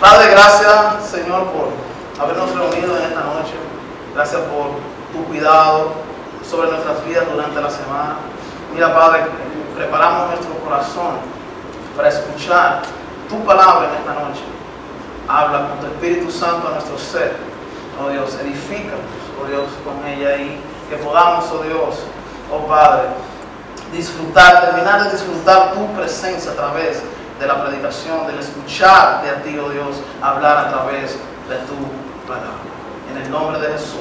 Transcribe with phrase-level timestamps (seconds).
[0.00, 1.68] Padre, gracias, Señor, por
[2.18, 3.52] habernos reunido en esta noche.
[4.14, 4.80] Gracias por
[5.12, 5.92] tu cuidado
[6.48, 8.16] sobre nuestras vidas durante la semana.
[8.72, 9.26] Mira, Padre,
[9.76, 11.18] preparamos nuestro corazón
[11.94, 12.80] para escuchar
[13.28, 14.40] tu palabra en esta noche.
[15.28, 17.36] Habla con tu Espíritu Santo a nuestro ser.
[18.02, 19.00] Oh Dios, edifícanos,
[19.38, 21.96] oh Dios, con ella y que podamos, oh Dios,
[22.50, 23.08] oh Padre,
[23.92, 27.02] disfrutar, terminar de disfrutar tu presencia a través
[27.40, 31.12] de la predicación, del escuchar de a ti, oh Dios, hablar a través
[31.48, 32.60] de tu palabra.
[33.10, 33.96] En el nombre de Jesús.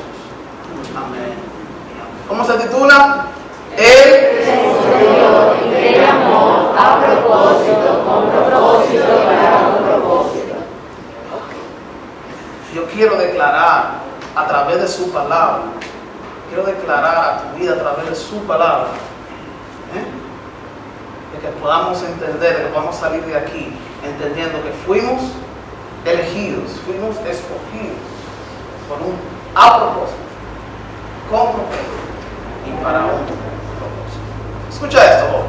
[0.96, 1.36] Amén.
[2.28, 3.28] ¿Cómo se titula?
[3.78, 10.56] Señor y el amor a propósito, con propósito, para un propósito.
[12.76, 14.00] Yo quiero declarar
[14.36, 15.62] a través de su palabra,
[16.50, 18.88] quiero declarar a tu vida a través de su palabra.
[21.32, 25.22] De que podamos entender, de que podamos salir de aquí entendiendo que fuimos
[26.06, 28.00] elegidos, fuimos escogidos
[28.88, 29.16] por un
[29.56, 30.18] a propósito,
[31.30, 32.00] con propósito
[32.66, 34.20] y para un propósito.
[34.70, 35.46] Escucha esto,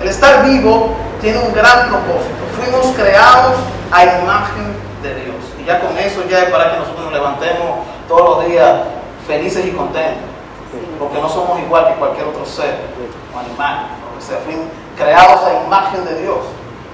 [0.00, 2.42] el estar vivo tiene un gran propósito.
[2.56, 3.54] Fuimos creados
[3.92, 5.36] a imagen de Dios.
[5.60, 8.82] Y ya con eso ya es para que nosotros nos levantemos todos los días
[9.26, 10.24] felices y contentos.
[10.98, 12.74] Porque no somos igual que cualquier otro ser
[13.32, 13.86] o animal.
[14.22, 16.38] O sea, fuimos creados a imagen de Dios.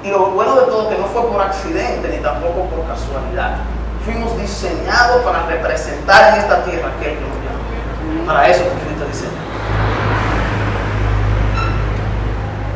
[0.03, 3.59] Y lo bueno de todo es que no fue por accidente ni tampoco por casualidad.
[4.05, 8.27] Fuimos diseñados para representar en esta tierra aquel que nos llama.
[8.27, 9.49] Para eso que fuiste diseñado.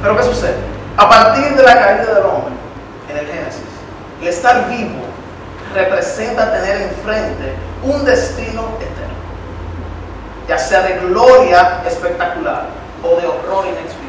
[0.02, 0.56] Pero ¿qué sucede?
[0.96, 2.52] A partir de la caída del hombre
[3.08, 3.62] en el Génesis,
[4.20, 5.00] el estar vivo
[5.74, 9.14] representa tener enfrente un destino eterno,
[10.46, 12.66] ya sea de gloria espectacular
[13.02, 14.01] o de horror inexplicable.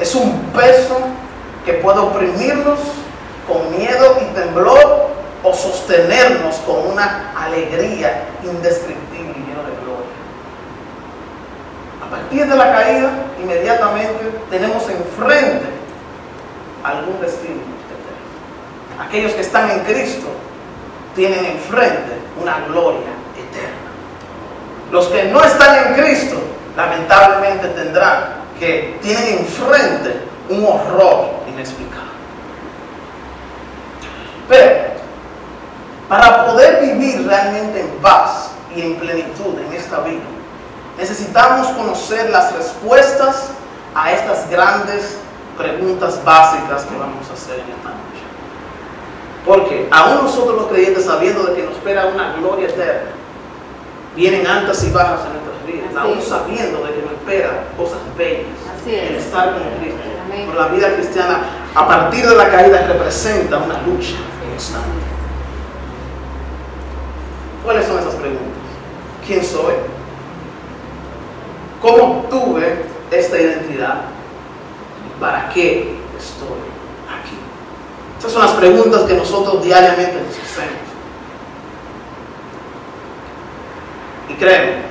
[0.00, 0.98] Es un peso
[1.64, 2.78] que puede oprimirnos
[3.46, 5.08] con miedo y temblor
[5.42, 10.18] o sostenernos con una alegría indescriptible y llena de gloria.
[12.06, 13.10] A partir de la caída,
[13.42, 15.66] inmediatamente tenemos enfrente
[16.84, 17.60] algún destino.
[19.00, 20.26] Aquellos que están en Cristo
[21.14, 23.88] tienen enfrente una gloria eterna.
[24.90, 26.36] Los que no están en Cristo,
[26.76, 32.08] lamentablemente tendrán que tienen enfrente un horror inexplicable.
[34.48, 34.88] Pero
[36.08, 40.22] para poder vivir realmente en paz y en plenitud en esta vida,
[40.96, 43.50] necesitamos conocer las respuestas
[43.94, 45.18] a estas grandes
[45.56, 48.24] preguntas básicas que vamos a hacer en esta noche.
[49.44, 53.10] Porque aún nosotros los creyentes, sabiendo de que nos espera una gloria eterna,
[54.16, 58.46] vienen altas y bajas en nuestras vidas, aún sabiendo de que nos espera cosas bellas,
[58.74, 59.10] Así es.
[59.10, 60.00] el estar con Cristo.
[60.24, 60.46] Amén.
[60.48, 61.40] Pero la vida cristiana,
[61.74, 64.16] a partir de la caída, representa una lucha
[64.48, 64.88] constante.
[67.64, 68.46] ¿Cuáles son esas preguntas?
[69.26, 69.74] ¿Quién soy?
[71.82, 74.00] ¿Cómo obtuve esta identidad?
[75.06, 76.58] ¿Y ¿Para qué estoy
[77.08, 77.36] aquí?
[78.18, 80.88] Esas son las preguntas que nosotros diariamente nos hacemos.
[84.30, 84.82] Y créeme,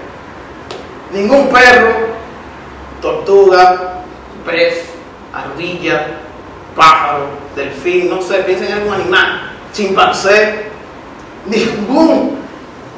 [1.12, 2.17] ningún perro,
[3.02, 4.04] tortuga,
[4.46, 4.86] pez,
[5.34, 6.08] ardilla,
[6.76, 7.26] pájaro,
[7.56, 10.68] delfín, no sé, piensen en algún animal, chimpancé,
[11.46, 12.38] ningún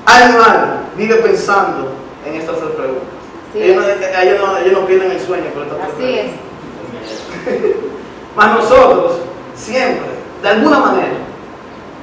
[0.05, 1.91] animal vive pensando
[2.25, 3.07] en estas tres preguntas.
[3.49, 4.17] Así Ellos no, es.
[4.21, 6.31] ellos, no, ellos no pierden el sueño por estas Así es.
[7.45, 7.75] preguntas.
[8.35, 9.19] Mas nosotros,
[9.55, 10.09] siempre,
[10.41, 11.13] de alguna manera,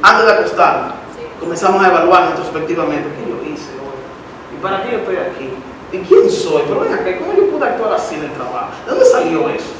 [0.02, 0.94] antes de acostarnos,
[1.40, 4.56] comenzamos a evaluar introspectivamente qué yo hice hoy.
[4.56, 5.50] ¿Y para qué yo estoy aquí?
[5.92, 6.62] ¿Y quién soy?
[6.68, 8.70] Pero ven acá, ¿cómo yo pude actuar así en el trabajo?
[8.84, 9.72] ¿De dónde salió eso?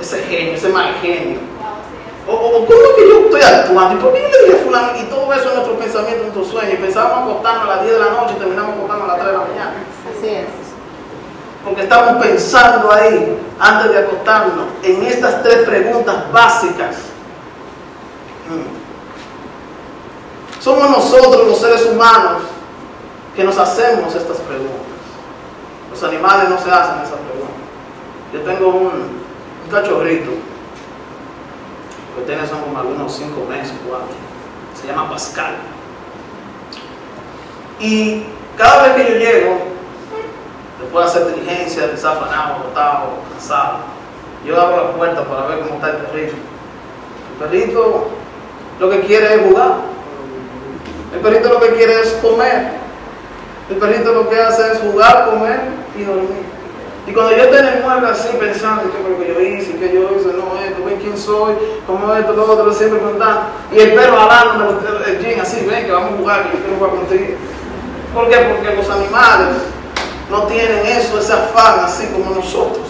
[0.00, 1.38] Ese genio, ese mal genio.
[2.26, 3.94] O, cómo es que yo estoy actuando?
[3.94, 4.98] ¿Y por qué yo le dije a fulano?
[4.98, 6.72] Y todo eso en nuestro pensamiento, en nuestro sueño.
[6.72, 9.26] Y pensábamos acostarnos a las 10 de la noche y terminamos acostarnos a las 3
[9.26, 9.74] de la mañana.
[10.10, 10.46] Así es.
[11.64, 16.96] Porque estamos pensando ahí, antes de acostarnos, en estas tres preguntas básicas.
[18.48, 18.84] Mm.
[20.60, 22.42] Somos nosotros los seres humanos
[23.34, 24.83] que nos hacemos estas preguntas.
[25.94, 27.54] Los animales no se hacen esas preguntas.
[28.32, 29.24] Yo tengo un,
[29.70, 30.32] cachorrito,
[32.16, 34.08] que tiene son como algunos cinco meses, cuatro.
[34.74, 35.54] Se llama Pascal.
[37.78, 38.24] Y
[38.58, 39.58] cada vez que yo llego,
[40.80, 43.76] después de hacer diligencia, desafanado, botado, cansado,
[44.44, 46.34] yo abro la puerta para ver cómo está el perrito.
[47.34, 48.08] El perrito
[48.80, 49.74] lo que quiere es jugar.
[51.14, 52.83] El perrito lo que quiere es comer.
[53.70, 55.60] El perrito lo que hace es jugar, comer
[55.96, 56.44] y dormir.
[57.06, 59.76] Y cuando yo esté en el así pensando, ¿qué fue lo que yo hice?
[59.78, 60.28] ¿Qué yo hice?
[60.36, 61.54] No, esto, ven quién soy,
[61.86, 63.42] cómo esto, lo otro, siempre preguntando.
[63.72, 66.76] Y el perro hablando, el jean así, ven que vamos a jugar, que yo quiero
[66.76, 67.36] jugar contigo.
[68.14, 68.36] ¿Por qué?
[68.36, 69.56] Porque los animales
[70.30, 72.86] no tienen eso, ese afán así como nosotros.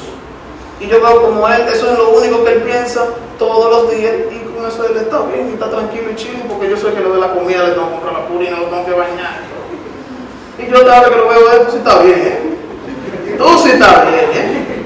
[0.81, 3.07] Y yo veo como él, eso es lo único que él piensa
[3.39, 6.77] todos los días y con eso él está bien, está tranquilo y chido porque yo
[6.77, 8.93] sé que lo de la comida le tengo que comprar la purina, lo tengo que
[8.93, 9.54] bañar.
[10.59, 13.37] Y yo vez que lo veo, esto sí está bien, ¿eh?
[13.37, 14.83] Tú sí estás bien, ¿eh?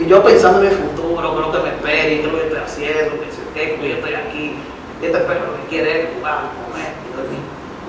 [0.00, 2.32] Y yo pensando en el futuro, qué es lo que me espera y qué es
[2.32, 4.56] lo que estoy haciendo, que qué, pues yo estoy aquí.
[5.02, 7.40] Y este perro lo que quiere es jugar, comer y dormir.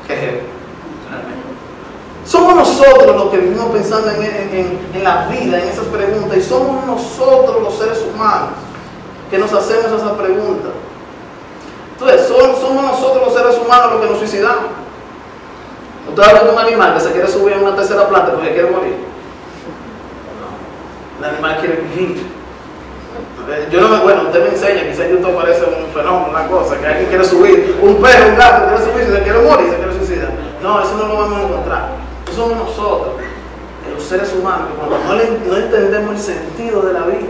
[0.08, 0.40] Qué heavy.
[2.26, 6.42] Somos nosotros los que vivimos pensando en, en- en la vida, en esas preguntas, y
[6.42, 8.50] somos nosotros los seres humanos
[9.30, 10.72] que nos hacemos esas preguntas.
[11.94, 14.83] Entonces, son- somos nosotros los seres humanos los que nos suicidamos.
[16.10, 18.70] ¿Usted habla de un animal que se quiere subir a una tercera planta porque quiere
[18.70, 18.96] morir?
[20.40, 21.26] No.
[21.28, 22.24] El animal quiere vivir.
[23.72, 26.88] Yo no me, bueno, usted me enseña, quizás YouTube parece un fenómeno, una cosa, que
[26.88, 30.32] alguien quiere subir, un perro, un gato quiere subir, se quiere morir, se quiere suicidar.
[30.62, 31.90] No, eso no lo vamos a encontrar.
[32.26, 33.16] Eso somos nosotros,
[33.94, 37.28] los seres humanos, que cuando no, le- no entendemos el sentido de la vida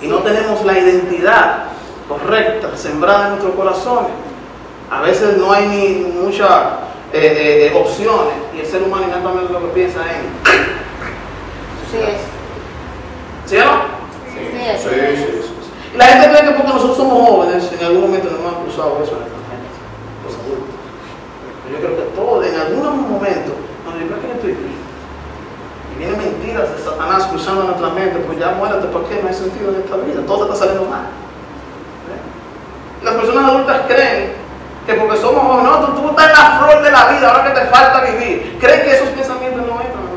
[0.00, 1.64] y no tenemos la identidad
[2.08, 4.12] correcta, sembrada en nuestros corazones,
[4.88, 6.48] a veces no hay ni muchas
[7.12, 10.40] eh, eh, opciones y el ser humano inmediatamente lo que piensa en,
[11.90, 12.22] Sí es.
[13.50, 13.82] ¿sí o no?
[14.30, 15.50] Sí es.
[15.92, 19.02] Y la gente cree que porque nosotros somos jóvenes, en algún momento nos hemos cruzado
[19.02, 19.70] eso en la gente,
[20.22, 20.78] los adultos.
[21.66, 24.70] Pero yo creo que todos, en algún momento, nos digo, ¿para qué yo estoy aquí?
[24.70, 29.18] Y vienen mentiras de Satanás cruzando nuestra mente, pues ya muérete, ¿por qué?
[29.18, 31.10] No hay sentido en esta vida, todo te está saliendo mal.
[32.06, 32.22] ¿Ven?
[33.02, 34.38] Las personas adultas creen
[34.86, 37.44] que porque somos jóvenes, no, tú, tú estás en la flor de la vida, ahora
[37.44, 38.58] que te falta vivir.
[38.60, 40.10] Creen que esos pensamientos no entran.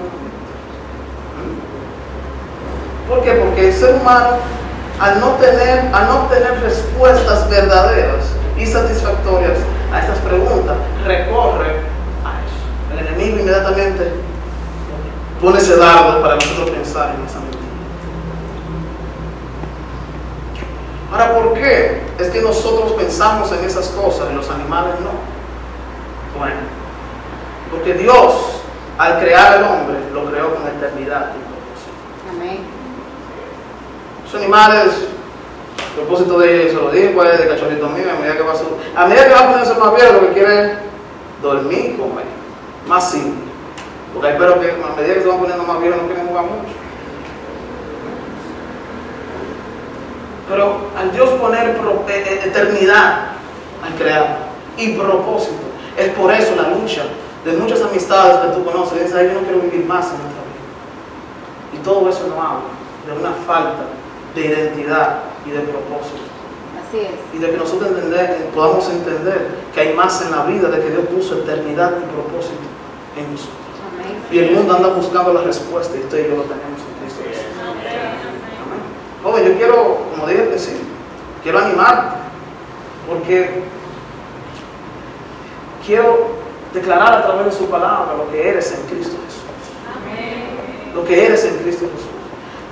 [3.07, 3.31] ¿Por qué?
[3.33, 4.38] Porque el ser humano,
[5.00, 8.25] al no tener, al no tener respuestas verdaderas
[8.57, 9.57] y satisfactorias
[9.91, 10.75] a estas preguntas,
[11.06, 11.71] recorre
[12.24, 12.94] a eso.
[12.94, 14.13] El enemigo inmediatamente
[15.41, 17.63] pone ese dardo para nosotros pensar en esa mentira.
[21.12, 25.33] Ahora, ¿por qué es que nosotros pensamos en esas cosas y los animales no?
[26.39, 26.56] Bueno,
[27.73, 28.61] porque Dios,
[28.97, 31.91] al crear al hombre, lo creó con eternidad y propósito.
[32.31, 32.59] Amén.
[34.25, 34.91] Los animales,
[35.89, 38.43] el propósito de ellos, se lo dije, cuál es de cachorrito mío, a medida que
[38.43, 40.71] va, su- a medida que va poniéndose más viejo, lo que quiere es
[41.41, 42.25] dormir y comer.
[42.87, 43.43] Más simple.
[44.13, 46.43] Porque hay perros que a medida que se van poniendo más viejos no quieren jugar
[46.45, 46.73] mucho.
[50.49, 51.75] Pero al Dios poner
[52.09, 53.27] eh, eternidad
[53.83, 54.37] al crear
[54.77, 55.53] y propósito,
[55.97, 57.03] es por eso la lucha
[57.45, 58.99] de muchas amistades que tú conoces.
[58.99, 60.63] Dices, "Ay, yo no quiero vivir más en esta vida.
[61.73, 62.69] Y todo eso no habla
[63.05, 63.83] de una falta
[64.35, 66.23] de identidad y de propósito.
[66.87, 67.11] Así es.
[67.33, 70.89] Y de que nosotros entender, podamos entender que hay más en la vida, de que
[70.89, 72.63] Dios puso eternidad y propósito
[73.17, 73.57] en nosotros.
[73.93, 74.23] Amén.
[74.31, 77.23] Y el mundo anda buscando la respuesta y usted y yo lo tenemos en Cristo
[77.27, 77.45] Jesús.
[77.59, 78.23] Amén.
[79.23, 80.85] Joven, yo quiero, como dije al principio,
[81.43, 82.15] quiero animarte,
[83.07, 83.63] porque
[85.85, 86.42] quiero
[86.73, 89.43] declarar a través de su palabra lo que eres en Cristo Jesús.
[90.95, 92.09] Lo que eres en Cristo Jesús.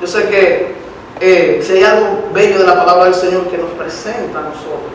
[0.01, 0.75] Yo sé que
[1.19, 4.91] eh, si hay algo bello de la palabra del Señor que nos presenta a nosotros,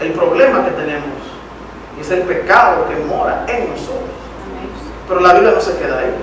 [0.00, 1.18] el problema que tenemos,
[1.96, 4.16] y es el pecado que mora en nosotros.
[4.46, 4.70] Amén.
[5.06, 6.14] Pero la Biblia no se queda ahí.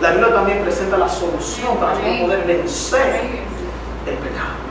[0.00, 3.20] La Biblia también presenta la solución para poder vencer
[4.06, 4.62] el pecado.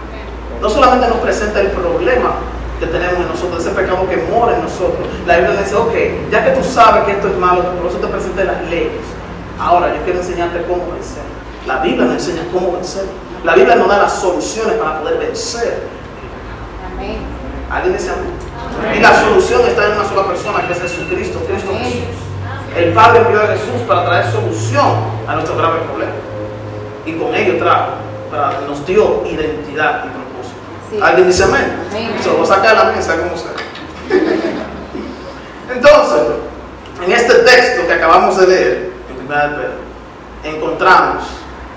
[0.61, 2.33] No solamente nos presenta el problema
[2.81, 5.07] que tenemos en nosotros, ese pecado que mora en nosotros.
[5.27, 5.93] La Biblia dice, ok,
[6.31, 9.05] ya que tú sabes que esto es malo, por eso te presenté las leyes.
[9.59, 11.21] Ahora yo quiero enseñarte cómo vencer.
[11.67, 13.05] La Biblia nos enseña cómo vencer.
[13.45, 15.83] La Biblia nos da las soluciones para poder vencer.
[16.91, 17.19] Amén.
[17.69, 18.97] ¿Alguien dice amén?
[18.97, 21.83] Y la solución está en una sola persona, que es Jesucristo, Cristo Amén.
[21.83, 22.17] Jesús.
[22.75, 24.87] El Padre envió a Jesús para traer solución
[25.27, 26.13] a nuestro grave problema.
[27.05, 27.91] Y con ello trajo,
[28.31, 30.20] para, nos dio identidad y.
[30.99, 31.87] ¿Alguien dice amén?
[31.89, 32.15] Amén.
[32.21, 33.51] Se lo voy a sacar de la mesa como sea.
[35.73, 36.21] Entonces,
[37.03, 39.91] en este texto que acabamos de leer, en 1 de Pedro,
[40.43, 41.23] encontramos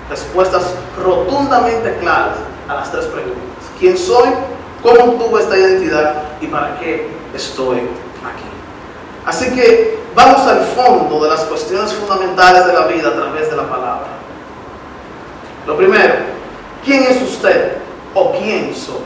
[0.09, 2.35] respuestas rotundamente claras
[2.67, 3.41] a las tres preguntas.
[3.79, 4.29] ¿Quién soy?
[4.83, 6.23] ¿Cómo obtuve esta identidad?
[6.41, 8.45] ¿Y para qué estoy aquí?
[9.25, 13.55] Así que vamos al fondo de las cuestiones fundamentales de la vida a través de
[13.55, 14.07] la palabra.
[15.65, 16.13] Lo primero,
[16.83, 17.77] ¿quién es usted
[18.13, 19.04] o quién soy?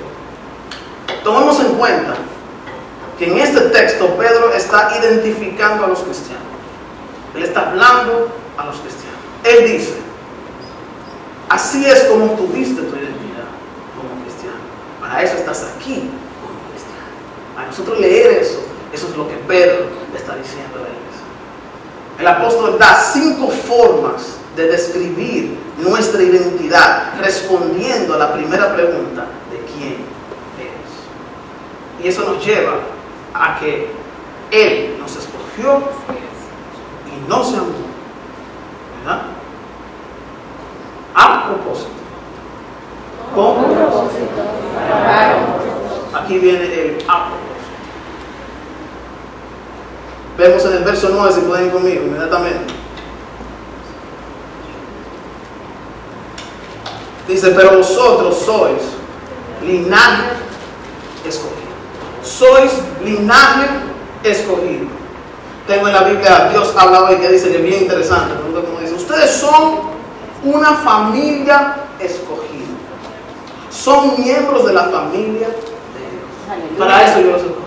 [1.80, 2.14] Cuenta
[3.18, 6.44] que en este texto Pedro está identificando a los cristianos.
[7.34, 9.20] Él está hablando a los cristianos.
[9.46, 9.94] Él dice,
[11.50, 13.50] Así es como tuviste tu identidad
[13.98, 14.60] como cristiano.
[15.02, 17.10] Para eso estás aquí como cristiano.
[17.58, 18.60] A nosotros leer eso,
[18.94, 21.26] eso es lo que Pedro está diciendo a la iglesia.
[22.20, 29.26] El apóstol da cinco formas de describir nuestra identidad respondiendo a la primera pregunta.
[32.04, 32.74] Y eso nos lleva
[33.34, 33.92] a que
[34.52, 35.82] Él nos escogió
[37.06, 37.90] y nos amó.
[39.04, 39.22] ¿Verdad?
[41.16, 41.90] A propósito.
[43.36, 44.26] Un propósito.
[46.14, 47.50] Aquí viene el a propósito.
[50.38, 52.74] Vemos en el verso 9, si pueden ir conmigo inmediatamente.
[57.28, 58.82] Dice, pero vosotros sois
[59.62, 60.30] linaje
[61.28, 61.59] escogido.
[62.24, 62.72] Sois
[63.04, 63.68] linaje
[64.24, 64.88] escogido.
[65.68, 68.34] Tengo en la Biblia, Dios habla hoy que dice que es bien interesante.
[68.36, 69.80] pregunta como dice, ustedes son
[70.44, 72.66] una familia escogida.
[73.70, 76.78] Son miembros de la familia de Dios.
[76.78, 77.60] Para eso yo los escogí.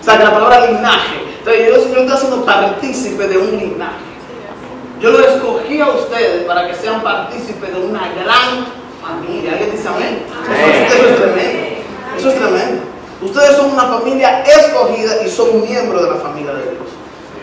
[0.00, 1.22] O sea, que la palabra linaje.
[1.38, 4.12] Entonces, yo, yo estoy haciendo partícipe de un linaje.
[5.00, 8.66] Yo lo escogí a ustedes para que sean partícipes de una gran
[9.02, 9.52] familia.
[9.52, 10.24] ¿Alguien dice amén?
[10.44, 11.62] Eso, es- eso es tremendo.
[12.16, 12.82] Eso es tremendo.
[13.22, 16.88] Ustedes son una familia escogida y son miembros de la familia de Dios.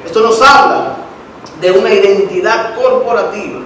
[0.06, 0.98] Esto nos habla
[1.62, 3.62] de una identidad corporativa.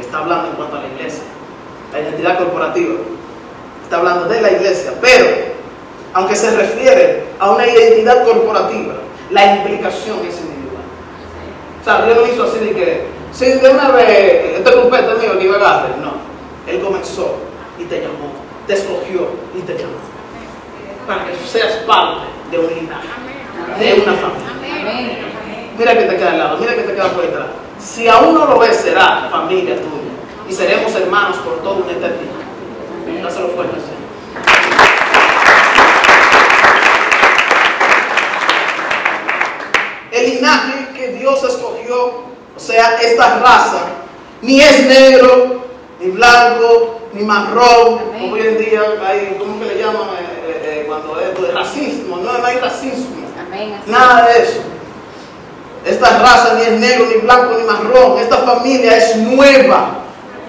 [0.00, 1.24] Está hablando en cuanto a la iglesia.
[1.92, 2.94] La identidad corporativa.
[3.82, 4.94] Está hablando de la iglesia.
[5.00, 5.26] Pero,
[6.14, 8.94] aunque se refiere a una identidad corporativa,
[9.30, 10.84] la implicación es individual.
[11.80, 15.38] O sea, Dios no hizo así de que, si de una vez este grupete mío
[15.38, 16.12] que iba a agarrar, no.
[16.66, 17.36] Él comenzó
[17.78, 18.32] y te llamó,
[18.66, 20.09] te escogió y te llamó.
[21.10, 22.20] Para que seas parte
[22.52, 23.08] de un linaje,
[23.80, 25.74] de una familia.
[25.76, 27.46] Mira que te queda al lado, mira que te queda por detrás.
[27.80, 30.12] Si aún no lo ves, será familia tuya.
[30.48, 33.24] Y seremos hermanos por toda una eternidad.
[33.24, 33.98] Dáselo fuerte, Señor.
[40.12, 42.04] El linaje que Dios escogió,
[42.56, 43.82] o sea, esta raza,
[44.42, 45.64] ni es negro,
[45.98, 50.06] ni blanco, ni marrón, como hoy en día hay, ¿cómo que le llaman
[50.46, 50.59] eh,
[51.00, 52.16] cuando es pues, racismo?
[52.18, 53.16] No, no hay racismo.
[53.46, 53.74] Amén.
[53.86, 54.60] Nada de eso.
[55.84, 58.18] Esta raza ni es negro, ni blanco, ni marrón.
[58.18, 60.00] Esta familia es nueva.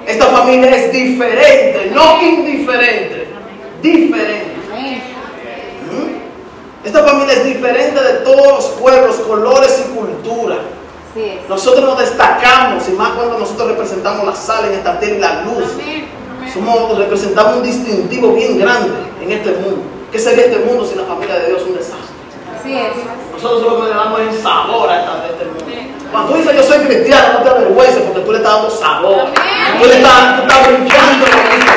[0.05, 3.27] Esta familia es diferente, no indiferente.
[3.81, 4.51] Diferente.
[5.91, 6.85] ¿Mm?
[6.85, 10.57] Esta familia es diferente de todos los pueblos, colores y cultura.
[11.47, 15.41] Nosotros nos destacamos, y más cuando nosotros representamos la sal en esta tierra y la
[15.43, 15.65] luz.
[16.53, 18.91] Somos, representamos un distintivo bien grande
[19.21, 19.83] en este mundo.
[20.11, 21.61] ¿Qué sería este mundo sin la familia de Dios?
[21.63, 22.15] Un desastre.
[22.59, 22.91] Así es.
[23.33, 25.65] Nosotros lo que le damos es sabor a esta, a este mundo.
[26.11, 29.25] Cuando tú dices yo soy cristiano, no te avergüences porque tú le estás dando sabor.
[29.79, 31.71] Tú le estás, tú estás brillando en Cristo.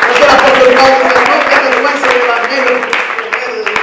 [0.00, 3.80] Por eso el apóstol Pablo dice, no te avergüences del evangelio del poder de Dios.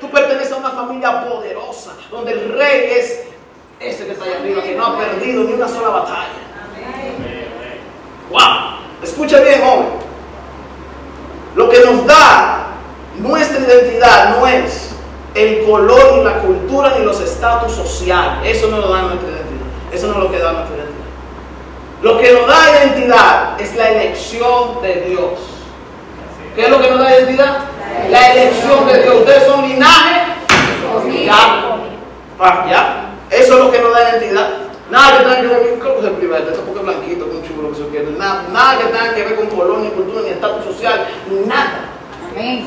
[0.00, 3.20] Tú perteneces a una familia poderosa, donde el rey es
[3.80, 6.28] ese que está allá arriba, que no ha perdido ni una sola batalla.
[8.30, 8.40] ¡Wow!
[9.02, 9.86] Escucha bien, joven.
[11.56, 12.66] Lo que nos da
[13.18, 14.90] nuestra identidad no es
[15.34, 18.56] el color, ni la cultura, ni los estatus sociales.
[18.56, 19.66] Eso no lo da nuestra identidad.
[19.92, 21.00] Eso no es lo que da nuestra identidad.
[22.02, 25.32] Lo que nos da identidad es la elección de Dios.
[26.54, 27.58] ¿Qué es lo que nos da identidad?
[28.10, 29.14] La elección de Dios.
[29.16, 30.20] Ustedes son linaje.
[31.24, 31.76] Ya.
[32.38, 33.06] Pa- ya.
[33.30, 34.48] Eso es lo que nos da identidad.
[34.90, 37.70] Nada que tenga que ver con cosas privadas, esto porque es blanquito, con un chulo
[37.70, 38.10] que se quiere.
[38.18, 41.06] Nada, nada que tenga que ver con color, ni cultura, ni estatus social,
[41.46, 41.90] nada.
[42.32, 42.66] Amén.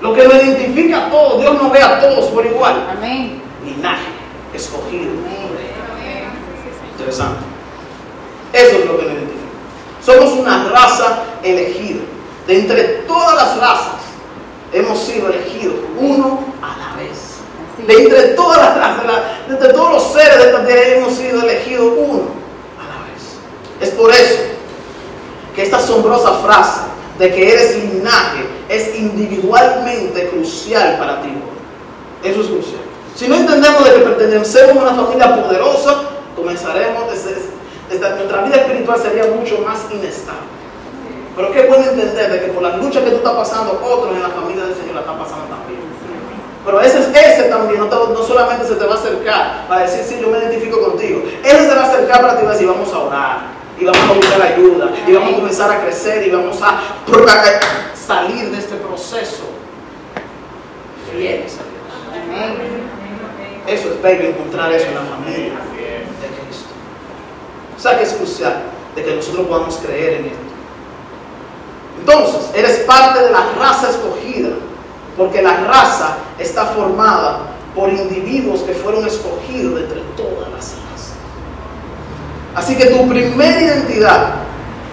[0.00, 2.86] Lo que nos identifica a todos, Dios nos ve a todos por igual.
[2.96, 3.42] Amén.
[3.62, 4.06] Linaje,
[4.54, 5.10] escogido.
[5.12, 6.30] Amén.
[6.92, 7.44] Interesante.
[8.54, 9.46] Eso es lo que nos identifica.
[10.02, 12.00] Somos una raza elegida.
[12.46, 13.96] De entre todas las razas
[14.72, 17.34] hemos sido elegidos uno a la vez.
[17.74, 17.98] Así De es.
[18.00, 21.42] entre todas las razas, la- de entre todos los seres de esta tierra hemos sido
[21.42, 22.22] elegidos uno
[22.80, 23.36] a la vez.
[23.80, 24.38] Es por eso
[25.54, 26.80] que esta asombrosa frase
[27.18, 31.28] de que eres linaje es individualmente crucial para ti.
[31.28, 32.32] joven.
[32.32, 32.80] Eso es crucial.
[33.14, 35.96] Si no entendemos de que pertenecemos a una familia poderosa,
[36.36, 37.48] comenzaremos, es- es-
[37.90, 40.54] esta- nuestra vida espiritual sería mucho más inestable.
[41.36, 44.22] Pero qué bueno entender de que por las luchas que tú estás pasando, otros en
[44.22, 45.80] la familia del Señor la están pasando también.
[46.64, 50.02] Pero ese, ese también no, te- no solamente se te va a acercar para decir,
[50.04, 51.22] sí, yo me identifico contigo.
[51.42, 53.38] Ese se va a acercar para ti y va a decir, vamos a orar.
[53.78, 54.90] Y vamos a buscar ayuda.
[55.06, 56.26] Y vamos a comenzar a crecer.
[56.26, 56.80] Y vamos a
[57.94, 59.44] salir de este proceso.
[61.10, 62.22] Fieles a Dios.
[62.24, 62.86] Amén.
[63.66, 66.70] Eso es bello encontrar eso en la familia de Cristo.
[67.76, 68.62] O sea que es crucial.
[68.94, 70.38] de que nosotros podamos creer en esto.
[72.00, 74.50] Entonces, eres parte de la raza escogida,
[75.18, 81.12] porque la raza está formada por individuos que fueron escogidos de entre todas las razas.
[82.54, 84.34] Así que tu primera identidad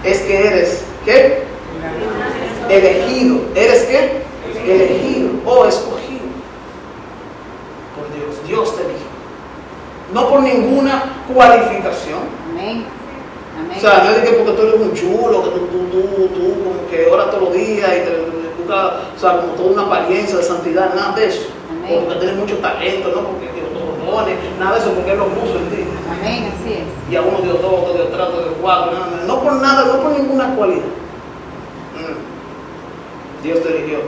[0.04, 1.44] es que eres, ¿qué?
[2.68, 3.40] Elegido.
[3.54, 4.22] ¿Eres qué?
[4.70, 6.24] Elegido o escogido
[7.96, 8.46] por Dios.
[8.46, 9.06] Dios te eligió.
[10.12, 12.20] No por ninguna cualificación.
[12.50, 12.84] Amén.
[13.58, 13.78] Amén.
[13.78, 16.28] O sea, no es de que porque tú eres un chulo, que tú, tú, tú,
[16.28, 19.82] tú como que oras todos los días y te buscas, o sea, como toda una
[19.82, 21.46] apariencia de santidad, nada de eso.
[21.84, 22.00] Amén.
[22.04, 25.18] Porque tienes mucho talento, no porque Dios te lo pone, nada de eso porque Él
[25.18, 25.84] lo puso en ti.
[26.10, 27.12] Amén, así es.
[27.12, 29.52] Y a uno dio dos, otro dio tres, otro dio cuatro, no, no, no por
[29.54, 30.84] nada, no por ninguna cualidad.
[31.94, 33.42] Mm.
[33.42, 33.98] Dios te eligió.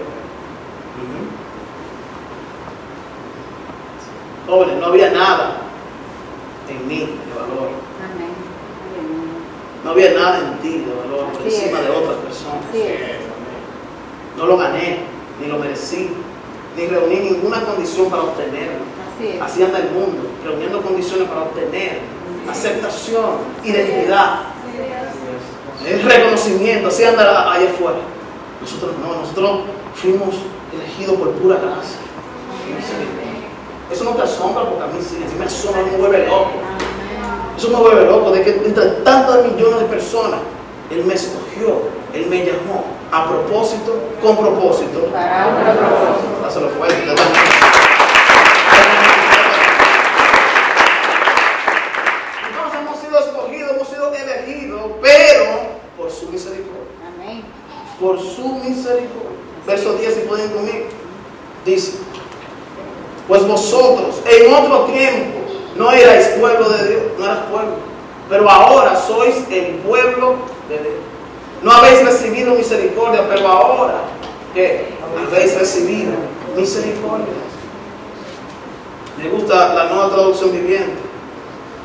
[4.46, 5.56] Jóvenes, no había nada
[6.68, 7.68] en mí de valor.
[8.00, 8.30] Amén.
[9.84, 11.84] No había nada en ti de valor por encima es.
[11.84, 12.64] de otras personas.
[12.70, 13.26] Así es.
[14.36, 15.00] No lo gané,
[15.40, 16.10] ni lo merecí,
[16.76, 18.84] ni reuní ninguna condición para obtenerlo.
[19.40, 22.00] Así anda el mundo, reuniendo condiciones para obtener
[22.50, 24.40] aceptación, identidad,
[25.86, 26.88] el reconocimiento.
[26.88, 27.98] Así anda allá afuera.
[28.60, 29.60] Nosotros no, nosotros
[29.94, 30.34] fuimos
[30.74, 31.98] elegidos por pura gracia.
[33.90, 36.50] Eso no te asombra porque a mí sí, mí me asombra, me vuelve loco.
[37.56, 40.40] Eso me vuelve loco de que entre tantos millones de personas,
[40.90, 45.06] Él me escogió, Él me llamó a propósito, con propósito.
[45.12, 46.35] Para otro propósito.
[46.56, 46.96] Fuerte.
[52.48, 55.44] Entonces hemos sido escogidos, hemos sido elegidos, pero
[55.98, 56.72] por su misericordia.
[57.14, 57.44] Amén.
[58.00, 59.36] Por su misericordia.
[59.66, 60.86] Verso 10, si pueden conmigo.
[61.66, 61.98] Dice,
[63.28, 65.40] pues vosotros en otro tiempo
[65.76, 67.74] no erais pueblo de Dios, no eras pueblo,
[68.30, 70.36] pero ahora sois el pueblo
[70.70, 70.94] de Dios.
[71.62, 74.04] No habéis recibido misericordia, pero ahora
[74.54, 74.86] que
[75.28, 76.12] habéis recibido
[76.56, 77.26] misericordia.
[79.22, 80.92] Me gusta la nueva traducción viviente,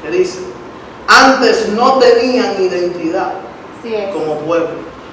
[0.03, 0.39] que dice,
[1.07, 3.33] antes no tenían identidad
[4.13, 4.69] como pueblo,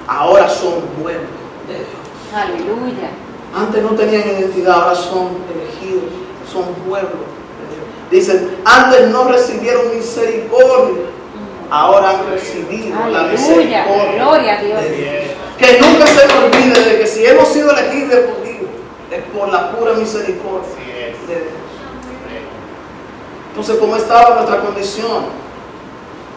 [0.07, 1.27] ahora son pueblo
[1.67, 2.33] de Dios.
[2.35, 3.09] Aleluya.
[3.55, 6.03] Antes no tenían identidad, ahora son elegidos,
[6.51, 7.85] son pueblo de Dios.
[8.11, 11.05] Dicen, antes no recibieron misericordia,
[11.71, 14.81] ahora han recibido la misericordia Gloria a Dios.
[14.81, 15.23] de Dios.
[15.57, 18.68] Que nunca se nos olvide de que si hemos sido elegidos y escogidos,
[19.11, 21.53] es por la pura misericordia de Dios.
[23.49, 25.25] Entonces, ¿cómo estaba nuestra condición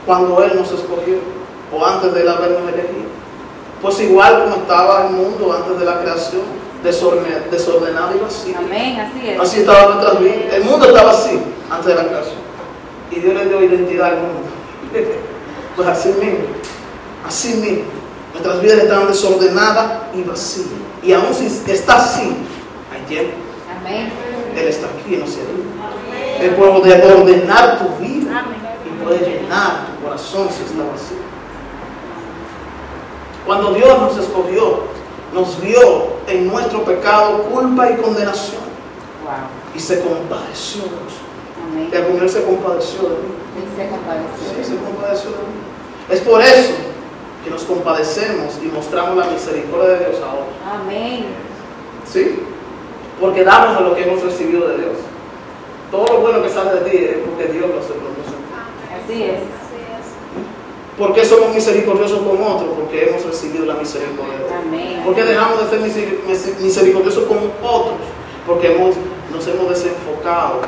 [0.07, 1.17] cuando Él nos escogió
[1.73, 3.13] o antes de Él habernos elegido?
[3.81, 6.43] Pues igual como estaba el mundo antes de la creación,
[6.85, 8.55] desorden- desordenado y vacío.
[8.59, 9.41] Amén, así es.
[9.41, 10.53] Así estaba nuestras vidas.
[10.53, 12.43] El mundo estaba así antes de la creación.
[13.11, 14.41] Y Dios le dio identidad al mundo.
[15.75, 16.45] Pues así mismo.
[17.27, 17.85] Así mismo.
[18.35, 20.67] Nuestras vidas estaban desordenadas y vacías.
[21.03, 22.37] Y aún si está así,
[23.07, 23.35] ayer
[23.81, 24.13] Amén.
[24.57, 25.51] Él está aquí en los cielos.
[26.41, 28.45] Él puede ordenar tu vida
[28.85, 31.17] y puede llenar tu corazón si está vacío.
[33.47, 34.85] Cuando Dios nos escogió,
[35.33, 38.63] nos vio en nuestro pecado culpa y condenación
[39.25, 39.33] Wow.
[39.75, 41.13] y se compadeció de nosotros.
[41.73, 41.89] Amén.
[41.93, 43.33] Y algún Él se compadeció de mí.
[43.57, 44.77] Él se Sí, compadeció.
[44.77, 46.11] se compadeció de mí.
[46.11, 46.73] Es por eso
[47.45, 50.47] que nos compadecemos y mostramos la misericordia de Dios ahora.
[50.83, 51.27] Amén.
[52.05, 52.41] ¿Sí?
[53.21, 54.97] Porque damos de lo que hemos recibido de Dios.
[55.91, 58.43] Todo lo bueno que sale de ti es porque Dios lo hace por nosotros.
[59.05, 59.41] Así es.
[60.99, 62.71] ¿Por qué somos misericordiosos con otros?
[62.79, 64.53] Porque hemos recibido la misericordia de Dios.
[64.67, 65.03] Amén.
[65.05, 67.97] ¿Por qué dejamos de ser miser- mis- misericordiosos con otros?
[68.47, 68.95] Porque hemos,
[69.33, 70.61] nos hemos desenfocado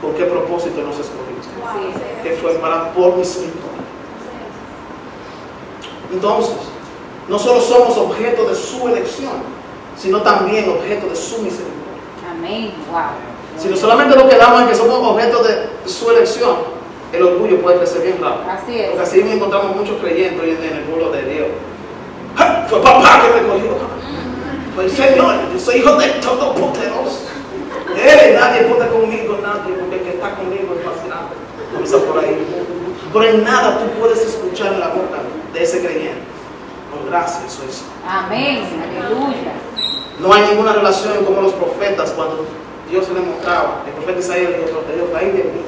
[0.00, 1.46] con qué propósito nos escogimos.
[1.46, 2.22] Es.
[2.22, 3.60] Que fue para por misericordia.
[6.12, 6.54] Entonces,
[7.28, 9.32] no solo somos objeto de su elección,
[9.96, 11.81] sino también objeto de su misericordia.
[12.42, 12.72] Amén.
[12.90, 13.00] Wow.
[13.56, 16.56] Si no solamente nos quedamos en que somos objeto de su elección,
[17.12, 18.50] el orgullo puede crecer bien rápido.
[18.50, 18.88] Así es.
[18.88, 21.48] Porque así encontramos muchos creyentes hoy en el pueblo de Dios.
[22.68, 23.76] Fue papá que me cogió.
[24.74, 27.20] Fue el Señor, yo soy hijo de Todopoderoso.
[27.94, 31.34] Él, nadie puede conmigo, nadie, porque el que está conmigo es más grande.
[31.70, 32.38] Comienza por ahí.
[33.12, 35.18] Pero en nada tú puedes escuchar en la boca
[35.52, 36.22] de ese creyente.
[36.90, 37.84] Por gracia, eso es.
[38.08, 38.64] Amén.
[38.80, 39.52] Aleluya.
[40.22, 42.46] No hay ninguna relación como los profetas cuando
[42.88, 43.82] Dios se le mostraba.
[43.86, 45.62] El profeta Isaías dijo, pero Dios, ay de mí.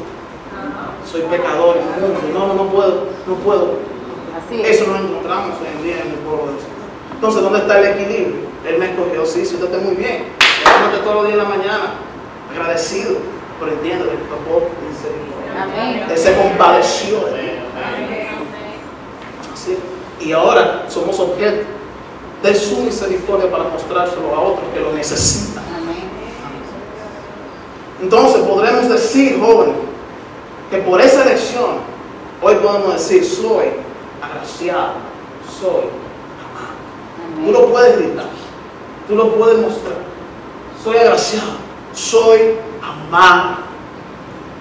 [1.10, 1.76] Soy pecador.
[2.32, 3.78] No, no, no puedo, no puedo.
[4.38, 4.80] Así es.
[4.80, 6.64] Eso no lo encontramos hoy en día en el pueblo de Dios.
[7.14, 8.44] Entonces, ¿dónde está el equilibrio?
[8.64, 10.26] Él me escogió, sí, está muy bien.
[10.64, 11.94] Levántate todos los días en la mañana,
[12.50, 13.16] agradecido,
[13.58, 16.12] pero entiende que.
[16.12, 17.50] Él se compadeció de mí.
[19.52, 19.76] Así
[20.20, 21.73] Y ahora somos objeto
[22.44, 25.64] de su misericordia para mostrárselo a otros que lo necesitan.
[28.02, 29.76] Entonces podremos decir, jóvenes,
[30.70, 31.76] que por esa elección,
[32.42, 33.68] hoy podemos decir, soy
[34.20, 34.92] agraciado,
[35.58, 35.84] soy
[36.44, 37.46] amado.
[37.46, 38.26] Tú lo puedes gritar,
[39.08, 39.96] tú lo puedes mostrar.
[40.82, 41.52] Soy agraciado,
[41.94, 43.56] soy amado.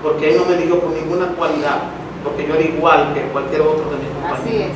[0.01, 1.81] Porque Él no me eligió por ninguna cualidad,
[2.23, 4.39] porque yo era igual que cualquier otro de mis compañeros.
[4.41, 4.71] Así es.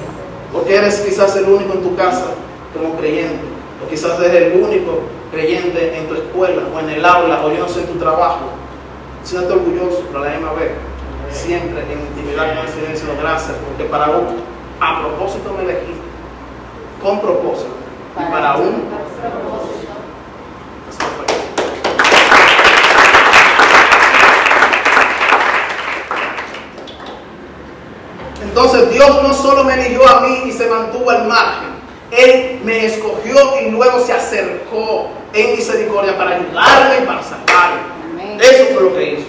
[0.51, 2.33] Porque eres quizás el único en tu casa
[2.77, 3.43] como creyente,
[3.83, 4.99] o quizás eres el único
[5.31, 8.39] creyente en tu escuela, o en el aula, o yo no sé, en tu trabajo.
[9.23, 10.71] Siéntate orgulloso, pero a la misma vez,
[11.31, 14.37] siempre en intimidad con el silencio, gracias, porque para uno,
[14.79, 15.93] a propósito me elegí,
[17.01, 17.71] con propósito,
[18.15, 18.97] y para uno,
[28.57, 31.76] Entonces Dios no solo me eligió a mí y se mantuvo al margen,
[32.11, 37.81] Él me escogió y luego se acercó en misericordia para ayudarme y para salvarme.
[38.11, 38.37] Amén.
[38.39, 39.27] Eso fue lo que hizo.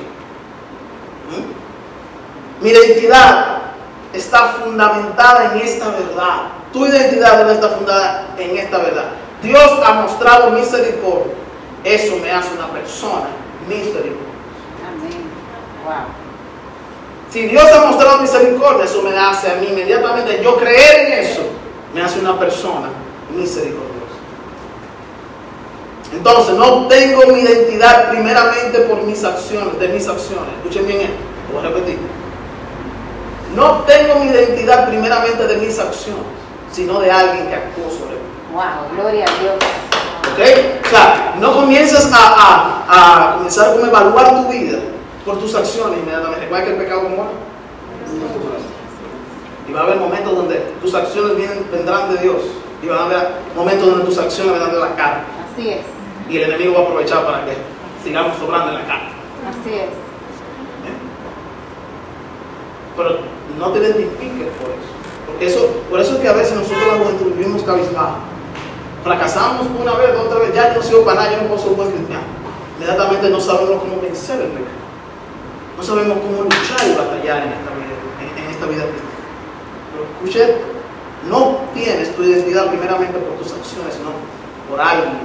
[1.30, 2.64] ¿Mm?
[2.64, 3.58] Mi identidad
[4.12, 6.42] está fundamentada en esta verdad.
[6.72, 9.06] Tu identidad debe estar fundada en esta verdad.
[9.42, 11.34] Dios ha mostrado misericordia.
[11.84, 13.28] Eso me hace una persona
[13.68, 14.18] misericordiosa.
[14.88, 15.30] Amén.
[15.84, 16.28] Wow.
[17.30, 21.42] Si Dios ha mostrado misericordia, eso me hace a mí inmediatamente yo creer en eso,
[21.98, 22.90] me hace una persona
[23.34, 23.88] misericordiosa.
[26.12, 30.48] Entonces, no tengo mi identidad primeramente por mis acciones, de mis acciones.
[30.58, 31.16] Escuchen bien esto,
[31.48, 31.98] lo voy a repetir.
[33.56, 36.22] No tengo mi identidad primeramente de mis acciones,
[36.70, 38.20] sino de alguien que actuó sobre mí.
[38.54, 39.02] Wow.
[39.02, 39.56] Gloria a Dios.
[40.32, 40.86] ¿Ok?
[40.86, 44.78] O sea, no comienzas a, a, a comenzar a evaluar tu vida
[45.24, 46.44] por tus acciones inmediatamente.
[46.44, 47.48] Recuerda que el pecado muere.
[49.68, 52.42] Y va a haber momentos donde tus acciones vienen, vendrán de Dios.
[52.82, 55.24] Y van a haber momentos donde tus acciones vendrán de la carne.
[55.52, 55.80] Así es.
[56.30, 57.52] Y el enemigo va a aprovechar para que
[58.02, 59.10] sigamos sobrando en la carne.
[59.48, 59.92] Así es.
[60.88, 60.98] ¿Eh?
[62.96, 63.18] Pero
[63.58, 64.88] no te identifiques por eso.
[65.26, 68.16] Porque eso, por eso es que a veces nosotros la juventud vivimos cabizbajo.
[69.04, 71.70] Fracasamos una vez, tres veces, ya yo no sigo para nada, yo no puedo ser
[71.70, 72.24] un buen cristiano.
[72.78, 74.78] Inmediatamente no sabemos cómo vencer el pecado.
[75.76, 79.07] No sabemos cómo luchar y batallar en esta vida, en, en esta vida cristiana.
[80.24, 80.40] Esto,
[81.28, 84.10] no tienes tu identidad primeramente por tus acciones, sino
[84.68, 85.18] por alguien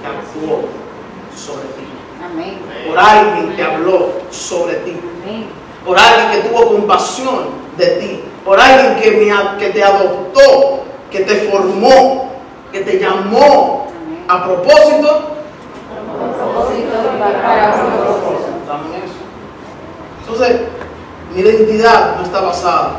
[0.00, 0.64] que actuó
[1.36, 1.86] sobre ti.
[2.24, 2.58] Amén.
[2.86, 5.46] Por alguien que habló sobre ti Amén.
[5.84, 7.46] por alguien que tuvo compasión
[7.76, 12.30] de ti, por alguien que, me a- que te adoptó, que te formó,
[12.72, 14.24] que te llamó Amén.
[14.28, 15.26] a propósito.
[20.20, 20.60] Entonces,
[21.34, 22.90] mi identidad no está basada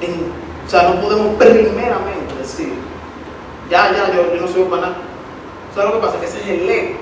[0.00, 0.32] en,
[0.66, 2.74] o sea, no podemos primeramente decir,
[3.70, 4.96] ya, ya, yo, yo no soy para nada.
[5.74, 6.20] ¿Sabes lo que pasa?
[6.20, 6.98] Que ese es el eco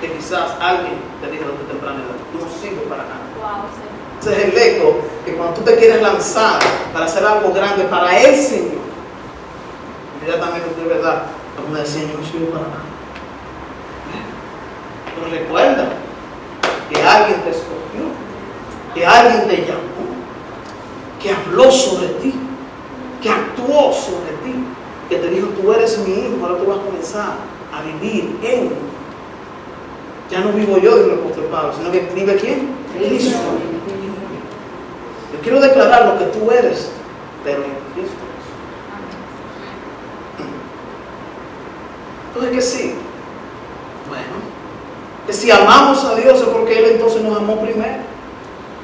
[0.00, 3.26] que quizás alguien te dijo desde temprana edad, no sirves para nada.
[4.20, 6.60] Ese es el eco que cuando tú te quieres lanzar
[6.92, 8.84] para hacer algo grande para el Señor,
[10.18, 11.22] inmediatamente de verdad,
[11.56, 12.84] como decía, yo no sirvo para nada.
[15.14, 15.88] Pero recuerda
[16.90, 18.04] que alguien te escogió,
[18.94, 19.95] que alguien te llamó,
[21.26, 22.32] que habló sobre ti,
[23.20, 24.54] que actuó sobre ti,
[25.08, 27.34] que te dijo, tú eres mi hijo, ahora tú vas a comenzar
[27.74, 28.70] a vivir en.
[30.30, 32.68] Ya no vivo yo, dijo el apóstol Pablo, sino que vive quién?
[32.96, 33.38] Cristo.
[35.32, 36.90] Yo quiero declarar lo que tú eres,
[37.42, 38.16] pero en Cristo.
[42.28, 42.94] Entonces que sí.
[44.08, 44.36] Bueno,
[45.26, 48.04] que si amamos a Dios es porque Él entonces nos amó primero.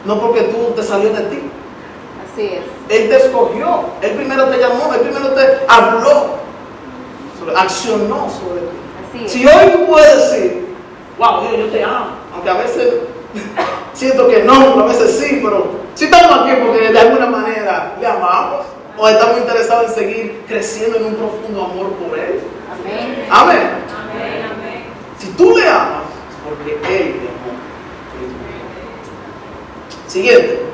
[0.05, 1.52] No porque tú te salió de ti.
[2.33, 2.63] Así es.
[3.01, 3.81] Él te escogió.
[4.01, 4.93] Él primero te llamó.
[4.95, 6.41] Él primero te habló.
[7.39, 8.77] sobre- accionó sobre ti.
[9.11, 9.33] Así es.
[9.33, 10.75] Si hoy tú puedes decir,
[11.19, 12.95] wow, Dios, yo te amo, aunque a veces
[13.95, 18.07] siento que no, a veces sí, pero si estamos aquí porque de alguna manera le
[18.07, 18.67] amamos
[18.97, 22.41] o estamos interesados en seguir creciendo en un profundo amor por Él.
[22.71, 23.27] Amén.
[23.31, 23.69] Amén.
[25.19, 27.53] Si tú le amas, es porque Él te amó.
[30.07, 30.72] Siguiente.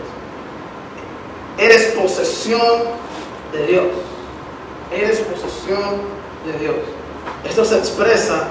[1.59, 2.61] Eres posesión
[3.53, 3.87] de Dios.
[4.92, 6.01] Eres posesión
[6.47, 6.77] de Dios.
[7.44, 8.49] Esto se expresa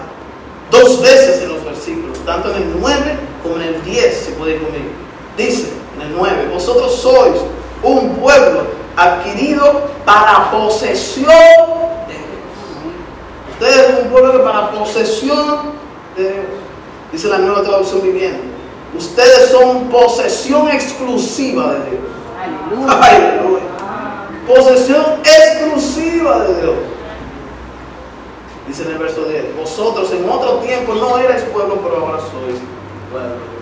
[0.70, 4.36] dos veces en los versículos, tanto en el 9 como en el 10, si ir
[4.36, 4.92] conmigo.
[5.38, 7.38] Dice en el 9, vosotros sois
[7.82, 8.64] un pueblo
[8.96, 11.28] adquirido para posesión
[12.08, 13.54] de Dios.
[13.54, 15.72] Ustedes es un pueblo que para posesión
[16.16, 16.46] de Dios.
[17.12, 18.42] Dice la nueva traducción viviente.
[18.98, 22.17] Ustedes son posesión exclusiva de Dios.
[24.48, 26.76] Posesión exclusiva de Dios.
[28.68, 32.60] Dice en el verso 10, vosotros en otro tiempo no erais pueblo, pero ahora sois
[33.12, 33.58] pueblo.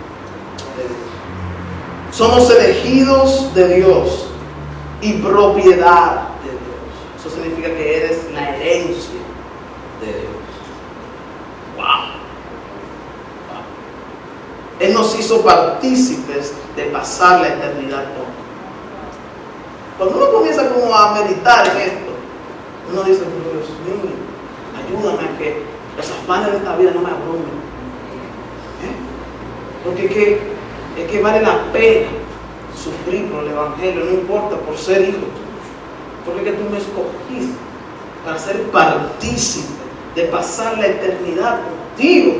[2.10, 4.26] Somos elegidos de Dios
[5.02, 7.20] y propiedad de Dios.
[7.20, 9.20] Eso significa que eres la herencia
[10.00, 10.32] de Dios.
[11.76, 11.84] Wow.
[13.48, 13.64] Wow.
[14.80, 18.25] Él nos hizo partícipes de pasar la eternidad con.
[19.98, 22.12] Cuando uno comienza como a meditar en esto,
[22.92, 24.12] uno dice, Dios mío,
[24.76, 25.62] ayúdame a que
[25.96, 27.66] los afanes de esta vida no me abrumen.
[28.84, 28.94] ¿Eh?
[29.84, 30.40] Porque es que,
[30.98, 32.08] es que vale la pena
[32.76, 35.26] sufrir por el Evangelio, no importa por ser hijo.
[36.24, 37.56] Porque es que tú me escogiste
[38.24, 39.72] para ser partícipe
[40.14, 42.34] de pasar la eternidad contigo.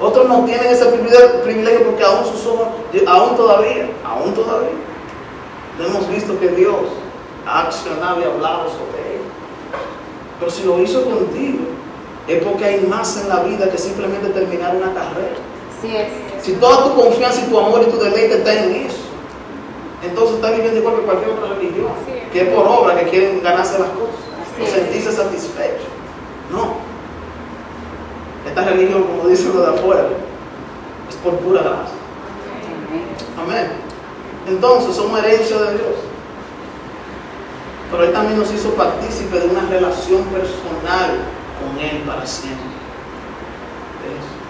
[0.00, 2.68] Otros no tienen ese privilegio, porque aún sus ojos,
[3.06, 4.68] aún todavía, aún todavía,
[5.78, 6.74] no hemos visto que Dios
[7.46, 9.20] ha accionado y hablado sobre él.
[10.38, 11.58] Pero si lo hizo contigo,
[12.26, 15.36] es porque hay más en la vida que simplemente terminar una carrera.
[15.84, 16.44] Es.
[16.44, 18.96] Si toda tu confianza y tu amor y tu deleite está en eso,
[20.02, 22.32] entonces estás viviendo igual que cualquier otra religión, es.
[22.32, 24.14] que es por obra, que quieren ganarse las cosas,
[24.52, 24.70] Así o es.
[24.70, 25.86] sentirse satisfechos.
[26.50, 26.74] No.
[28.46, 30.08] Esta religión, como dicen los de afuera,
[31.08, 31.96] es por pura gracia.
[33.42, 33.85] Amén.
[34.46, 35.96] Entonces somos herencia de Dios.
[37.90, 41.10] Pero Él también nos hizo partícipe de una relación personal
[41.60, 42.76] con Él para siempre.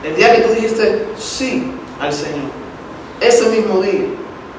[0.04, 2.50] El día que tú dijiste sí al Señor,
[3.20, 4.06] ese mismo día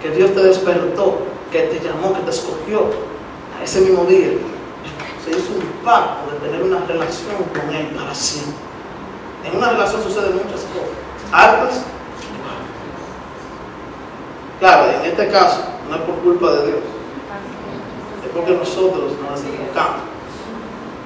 [0.02, 1.19] que Dios te despertó,
[1.52, 2.89] que te llamó, que te escogió,
[3.63, 4.30] ese mismo día
[5.23, 8.56] se hizo un pacto de tener una relación con Él para siempre.
[9.45, 11.84] En una relación suceden muchas cosas, altas.
[14.60, 16.80] Claro, en este caso no es por culpa de Dios,
[18.26, 20.02] es porque nosotros nos equivocamos.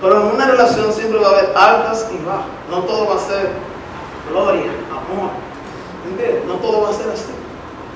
[0.01, 2.45] Pero en una relación siempre va a haber altas y bajas.
[2.69, 3.51] No todo va a ser
[4.29, 5.29] gloria, amor.
[6.09, 6.45] ¿Entiendes?
[6.45, 7.29] No todo va a ser así.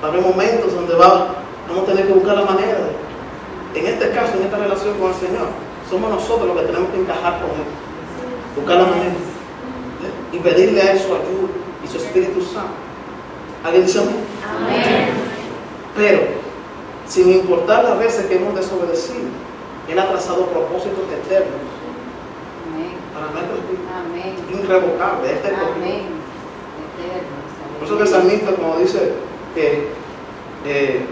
[0.03, 1.27] Va a haber momentos donde va-
[1.67, 3.79] vamos a tener que buscar la manera de.
[3.79, 5.47] En este caso, en esta relación con el Señor,
[5.89, 7.65] somos nosotros los que tenemos que encajar con Él.
[8.55, 9.09] Buscar la manera.
[9.09, 10.35] ¿eh?
[10.35, 11.49] Y pedirle a Él su ayuda
[11.83, 12.69] y su Espíritu Santo.
[13.63, 14.15] ¿Alguien dice amén?
[14.45, 15.34] Amén.
[15.95, 16.21] Pero,
[17.07, 19.29] sin importar las veces que hemos desobedecido,
[19.87, 21.61] Él ha trazado propósitos eternos
[22.67, 22.95] Amén.
[23.13, 23.85] para nuestras vidas.
[23.95, 24.63] Amén.
[24.63, 26.15] Irrevocables, este es Amén.
[27.79, 29.13] Por eso que el salmista, como dice,
[29.53, 29.89] que,
[30.65, 31.05] eh,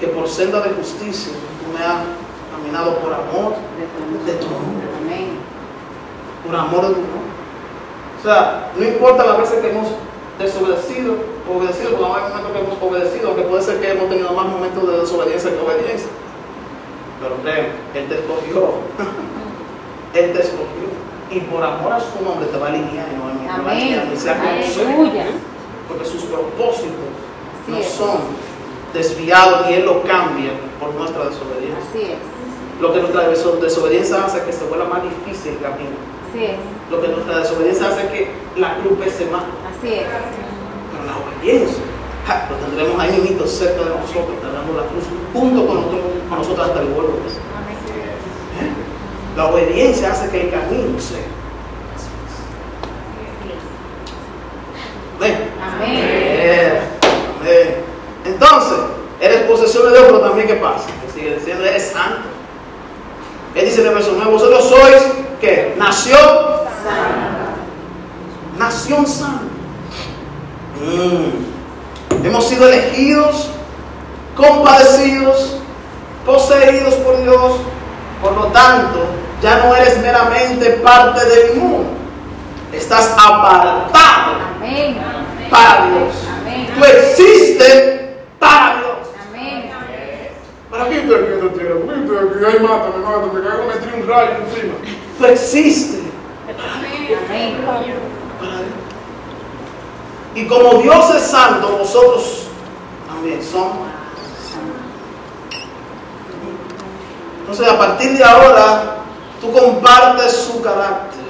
[0.00, 2.04] que por senda de justicia tú me has
[2.52, 3.54] caminado por amor,
[4.24, 4.86] de tu nombre.
[5.02, 5.38] Amén.
[6.46, 7.34] por amor de tu nombre.
[8.20, 9.88] O sea, no importa las veces que hemos
[10.38, 11.14] desobedecido,
[11.48, 14.86] obedecido, porque hay momentos que hemos obedecido, aunque puede ser que hemos tenido más momentos
[14.88, 16.08] de desobediencia que obediencia.
[17.20, 18.74] Pero créeme, Él te escogió.
[20.14, 20.84] Él te escogió.
[21.30, 23.24] Y por amor a su nombre te va a alinear y no
[23.64, 24.40] va a alinear y sea.
[24.40, 25.26] Aleluya.
[25.88, 26.92] Porque sus propósitos
[27.68, 27.86] no es.
[27.88, 28.18] son
[28.92, 31.78] desviados y Él lo cambia por nuestra desobediencia.
[31.90, 32.18] Así es.
[32.80, 35.96] Lo que nuestra deso- desobediencia hace es que se vuelva más difícil el camino.
[36.34, 36.56] Así es.
[36.90, 39.44] Lo que nuestra desobediencia hace es que la cruz pese más.
[39.70, 40.02] Así es.
[40.02, 41.84] Pero la obediencia,
[42.26, 46.38] ja, lo tendremos ahí mismo cerca de nosotros, tendremos la cruz junto con nosotros, con
[46.38, 47.10] nosotros hasta el vuelo.
[47.10, 48.72] ¿Eh?
[49.36, 51.18] La obediencia hace que el camino sea.
[55.16, 55.50] Amén.
[55.62, 55.88] Amén.
[55.88, 56.80] Eh,
[57.40, 57.74] amén.
[58.24, 58.78] Entonces,
[59.20, 60.86] eres posesión de Dios, pero también ¿qué pasa?
[61.06, 62.33] Que sigue diciendo, eres santo.
[63.54, 65.02] Él dice en el verso 9, vosotros sois,
[65.40, 65.74] ¿qué?
[65.78, 66.54] Nación.
[68.58, 69.44] Nación santa.
[70.80, 72.24] Mm.
[72.26, 73.50] Hemos sido elegidos,
[74.36, 75.56] compadecidos,
[76.24, 77.52] poseídos por Dios.
[78.22, 79.06] Por lo tanto,
[79.42, 81.90] ya no eres meramente parte del mundo.
[82.72, 84.96] Estás apartado Amén.
[85.50, 86.14] para Dios.
[86.40, 86.70] Amén.
[86.74, 88.00] Tú existes
[88.38, 88.93] para Dios.
[91.04, 91.10] Amén.
[91.10, 91.74] ¿Para qué estoy aquí en esta tierra?
[91.74, 92.44] ¿Por qué estoy aquí?
[92.46, 94.74] Ay, mátame, mátame, que hago meter un rayo encima.
[95.18, 96.00] Tú existes.
[100.34, 102.46] Y como Dios es santo, vosotros
[103.06, 103.88] también somos.
[107.40, 108.96] Entonces, a partir de ahora,
[109.40, 111.20] tú compartes su carácter,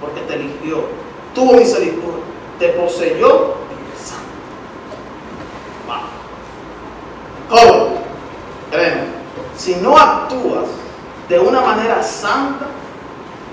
[0.00, 0.84] porque te eligió,
[1.34, 2.24] tuvo misericordia,
[2.58, 4.26] te poseyó y es santo.
[5.86, 6.00] Wow.
[7.48, 7.89] Créeme,
[9.60, 10.64] si no actúas
[11.28, 12.64] de una manera santa,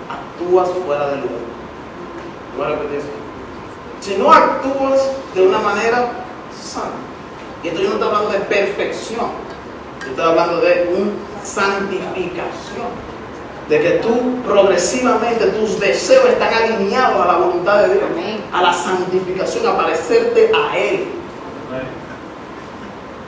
[0.09, 1.47] actúas fuera de lugar.
[2.55, 3.07] Voy a repetir eso.
[3.99, 5.01] Si no actúas
[5.35, 6.09] de una manera
[6.57, 6.95] santa,
[7.61, 9.27] y esto yo no estoy hablando de perfección,
[10.01, 11.11] Yo estoy hablando de una
[11.43, 13.07] santificación.
[13.67, 18.05] De que tú progresivamente tus deseos están alineados a la voluntad de Dios,
[18.53, 21.07] a la santificación, a parecerte a Él.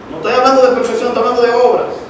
[0.09, 2.08] No estoy hablando de perfección, estoy hablando de obras.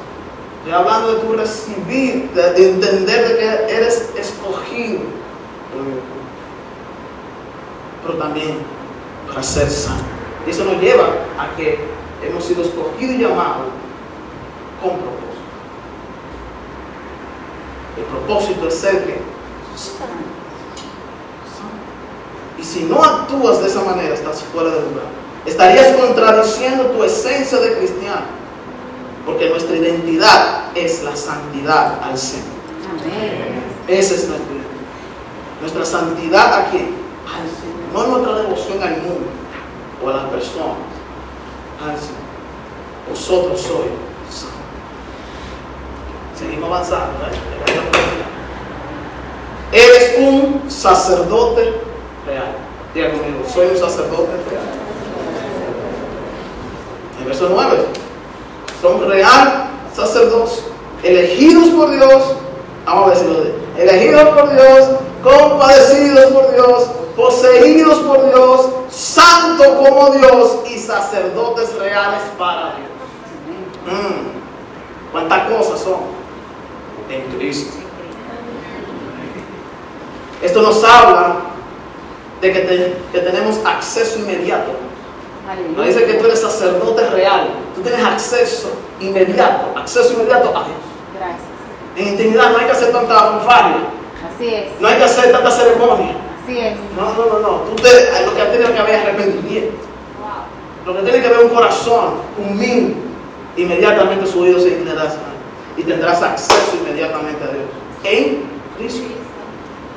[0.60, 5.00] Estoy hablando de tu recibir, de, de entender de que eres escogido.
[8.04, 8.58] Pero también
[9.28, 10.04] para ser santo.
[10.46, 11.06] Y eso nos lleva
[11.38, 11.80] a que
[12.24, 13.68] hemos sido escogidos y llamados
[14.82, 15.30] con propósito.
[17.98, 19.22] El propósito es ser que.
[22.58, 25.06] Y si no actúas de esa manera, estás fuera de lugar.
[25.46, 28.39] Estarías contradiciendo tu esencia de cristiano.
[29.30, 32.50] Porque nuestra identidad es la santidad al centro.
[32.90, 33.64] Amén.
[33.88, 35.62] Esa es nuestra identidad.
[35.62, 36.78] Nuestra santidad aquí,
[37.28, 37.78] al Señor.
[37.94, 39.28] No nuestra devoción al mundo
[40.04, 40.78] o a las personas.
[41.80, 42.26] Al Señor.
[43.08, 43.92] Vosotros sois
[44.32, 44.50] santos.
[46.36, 47.26] Seguimos avanzando.
[47.28, 47.38] ¿eh?
[49.72, 51.82] Eres un sacerdote
[52.26, 52.56] real.
[52.96, 54.64] Diga conmigo, soy un sacerdote real.
[57.20, 57.99] El verso 9.
[58.82, 60.64] Son real sacerdotes,
[61.04, 62.36] elegidos por Dios.
[62.86, 64.90] Vamos a decirlo de elegidos por Dios,
[65.24, 66.84] compadecidos por Dios,
[67.16, 72.90] poseídos por Dios, santo como Dios y sacerdotes reales para Dios.
[73.86, 76.20] Mm, ¿Cuántas cosas son?
[77.10, 77.78] En Cristo.
[80.42, 81.36] Esto nos habla
[82.40, 84.89] de que tenemos acceso inmediato.
[85.76, 87.50] No dice que tú eres sacerdote real.
[87.76, 90.78] Tú tienes acceso inmediato, acceso inmediato a Dios.
[91.18, 91.42] Gracias.
[91.96, 93.78] En intimidad no hay que hacer tanta fanfarria,
[94.36, 94.66] Así es.
[94.80, 96.16] no hay que hacer tanta ceremonia.
[96.44, 96.76] Así es.
[96.96, 97.50] No, no, no, no.
[97.64, 99.74] Tú te- lo que tiene que haber es arrepentimiento.
[100.86, 102.96] Lo que tiene que haber es un corazón humilde.
[103.58, 105.12] Inmediatamente su oído se inclinará
[105.76, 107.66] y tendrás acceso inmediatamente a Dios.
[108.04, 108.44] En
[108.78, 109.08] Cristo.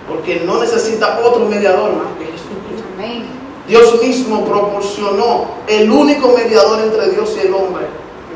[0.08, 2.88] Porque no necesita otro mediador más que Jesucristo.
[2.96, 3.26] Amén.
[3.72, 7.87] Dios mismo proporcionó el único mediador entre Dios y el hombre,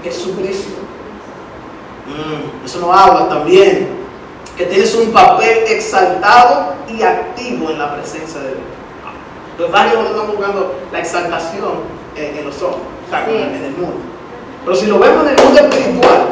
[0.02, 0.78] Jesucristo.
[2.06, 3.88] Mm, eso nos habla también
[4.56, 8.60] que tienes un papel exaltado y activo en la presencia de Dios.
[9.58, 11.72] Los varios están buscando la exaltación
[12.16, 12.64] en, en los Sí.
[13.30, 13.96] en el mundo.
[14.64, 16.26] Pero si lo vemos en el mundo espiritual,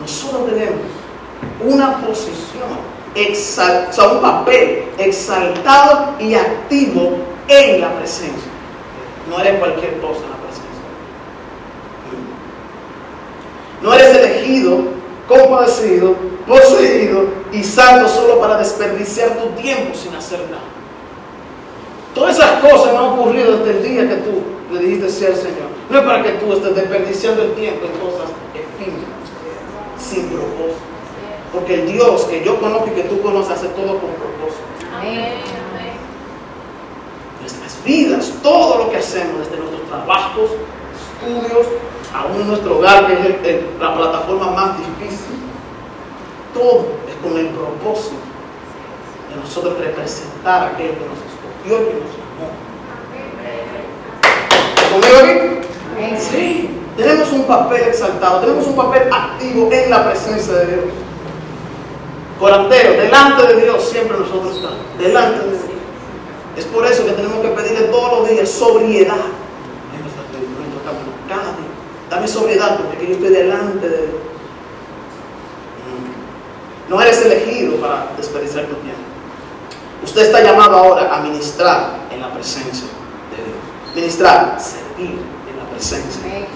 [0.00, 0.78] nosotros tenemos
[1.64, 2.68] una posición,
[3.16, 8.50] exal- o sea, un papel exaltado y activo en la presencia.
[9.28, 10.66] No eres cualquier cosa en la presencia.
[13.82, 14.78] No eres elegido,
[15.28, 16.14] compadecido,
[16.46, 20.62] poseído y santo solo para desperdiciar tu tiempo sin hacer nada.
[22.14, 25.36] Todas esas cosas no han ocurrido desde el día que tú le dijiste sí al
[25.36, 25.68] Señor.
[25.90, 29.28] No es para que tú estés desperdiciando el tiempo en cosas efímeras,
[29.98, 30.86] sin propósito.
[31.52, 34.64] Porque el Dios que yo conozco y que tú conoces hace todo con propósito.
[34.98, 35.65] Amén.
[37.86, 40.50] Vidas, todo lo que hacemos, desde nuestros trabajos,
[41.20, 41.66] estudios,
[42.12, 45.36] aún en nuestro hogar, que es el- el- la plataforma más difícil,
[46.52, 48.16] todo es con el propósito
[49.30, 52.50] de nosotros representar a aquel que nos escogió y que nos llamó.
[54.92, 56.18] ¿Conmigo aquí?
[56.18, 60.84] Sí, tenemos un papel exaltado, tenemos un papel activo en la presencia de Dios.
[62.40, 65.60] Corantero, delante de Dios siempre nosotros estamos, delante de Dios.
[66.56, 69.16] Es por eso que tenemos que pedirle todos los días sobriedad
[71.28, 71.66] cada día.
[72.08, 74.20] Dame sobriedad porque que yo estoy delante de Dios.
[75.82, 76.90] Mm.
[76.90, 79.00] No eres elegido para desperdiciar tu tiempo.
[80.04, 82.86] Usted está llamado ahora a ministrar en la presencia
[83.30, 83.94] de Dios.
[83.94, 85.18] Ministrar, servir
[85.50, 86.48] en la presencia de Dios.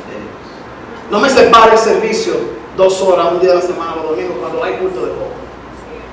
[1.10, 2.34] No me separe el servicio
[2.76, 5.38] dos horas, un día a la semana, los domingos, cuando hay culto de jóvenes.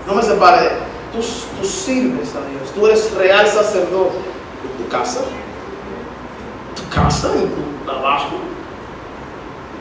[0.08, 0.87] No me separe.
[1.13, 2.72] Tú, tú sirves a Dios.
[2.74, 8.36] Tú eres real sacerdote en tu casa, en tu casa, en tu trabajo,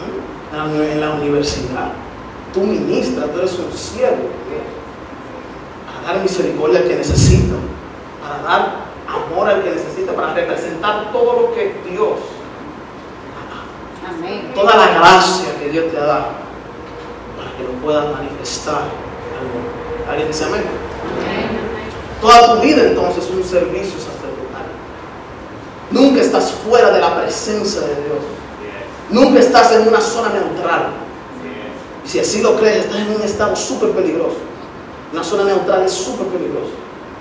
[0.03, 0.93] ¿eh?
[0.93, 1.93] en la, universidad.
[2.53, 4.29] Tú ministras, tú eres un siervo.
[5.87, 7.55] Para dar misericordia al que necesita,
[8.23, 12.19] para dar amor al que necesita, para representar todo lo que Dios
[14.09, 14.53] Amén.
[14.55, 16.27] toda la gracia que Dios te ha dado
[17.37, 19.71] para que lo puedas manifestar al mundo.
[20.09, 20.86] ¿Alguien dice amén?
[22.21, 24.67] Toda tu vida entonces es un servicio sacerdotal.
[25.91, 28.23] Nunca estás fuera de la presencia de Dios.
[29.11, 30.89] Nunca estás en una zona neutral.
[32.05, 34.37] Y si así lo crees, estás en un estado súper peligroso.
[35.13, 36.73] Una zona neutral es súper peligrosa.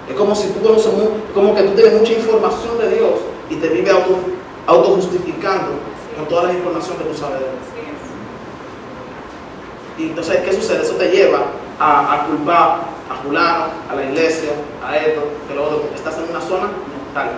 [0.09, 0.91] Es como si tú conoces,
[1.33, 3.13] como que tú tienes mucha información de Dios
[3.49, 4.19] y te vives auto,
[4.67, 5.71] autojustificando
[6.15, 7.51] con toda la información que tú sabes de Él.
[9.97, 10.83] Y entonces, ¿qué sucede?
[10.83, 11.39] Eso te lleva
[11.79, 14.51] a, a culpar a fulano, a la iglesia,
[14.85, 17.31] a esto, que lo otro, porque estás en una zona mental.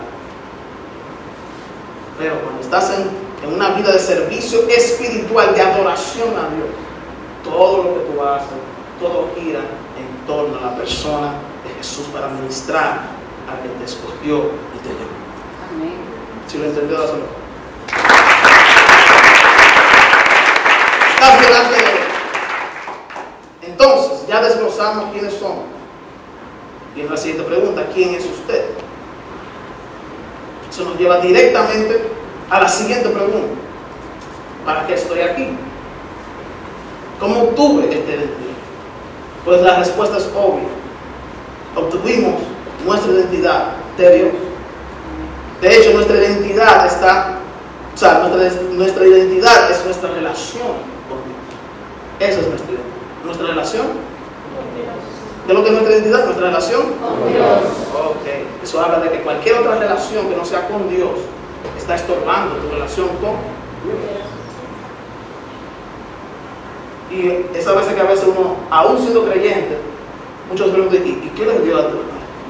[2.18, 3.10] Pero cuando estás en,
[3.48, 6.70] en una vida de servicio espiritual, de adoración a Dios,
[7.44, 8.48] todo lo que tú haces,
[9.00, 11.34] todo gira en torno a la persona
[11.66, 13.02] de Jesús para ministrar
[13.48, 15.18] al que te escogió y te llamó.
[15.72, 15.98] Amén.
[16.48, 17.26] Si lo entendió, dáselo.
[21.14, 21.87] Estás delante de.
[23.80, 25.66] Entonces, ya desglosamos quiénes somos.
[26.96, 28.66] Viene la siguiente pregunta, ¿quién es usted?
[30.68, 32.10] Eso nos lleva directamente
[32.50, 33.54] a la siguiente pregunta.
[34.66, 35.50] ¿Para qué estoy aquí?
[37.20, 38.58] ¿Cómo obtuve esta identidad?
[39.46, 40.70] Pues la respuesta es obvia.
[41.76, 42.42] Obtuvimos
[42.84, 44.32] nuestra identidad de Dios.
[45.62, 47.38] De hecho, nuestra identidad está,
[47.94, 50.68] o sea, nuestra, nuestra identidad es nuestra relación
[51.08, 52.32] con Dios.
[52.32, 52.97] Esa es nuestra identidad.
[53.28, 53.86] Nuestra relación.
[55.46, 56.26] ¿Qué es lo que es nuestra identidad?
[56.26, 56.82] Nuestra relación.
[56.82, 57.48] Con Dios.
[57.94, 58.64] Ok.
[58.64, 61.12] Eso habla de que cualquier otra relación que no sea con Dios
[61.78, 63.36] está estorbando tu relación con
[63.84, 64.28] Dios.
[67.10, 69.78] Y esa veces que a veces uno, aún siendo creyente,
[70.50, 71.94] muchos preguntan, ¿y, y qué le dio a Dios?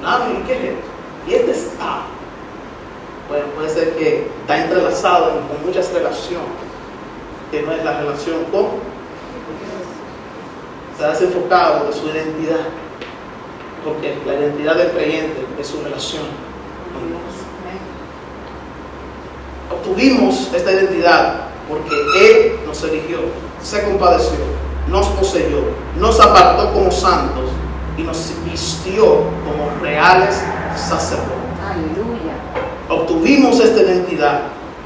[0.01, 0.87] Nada, ¿y qué es esto?
[1.27, 2.01] Y este es A.
[3.29, 6.47] Bueno, puede ser que está entrelazado en- con muchas relaciones,
[7.51, 8.65] que no es la relación con
[10.97, 12.65] está desenfocado de su identidad,
[13.85, 16.23] porque la identidad del creyente es su relación
[16.91, 17.21] con Dios.
[19.71, 23.19] Obtuvimos esta identidad porque Él nos eligió,
[23.61, 24.39] se compadeció,
[24.87, 25.65] nos poseyó,
[25.99, 27.51] nos apartó como santos
[27.95, 29.05] y nos vistió
[29.45, 30.41] como reales
[30.75, 31.29] sacerdotes.
[31.63, 32.33] Aleluya.
[32.89, 34.39] Obtuvimos esta identidad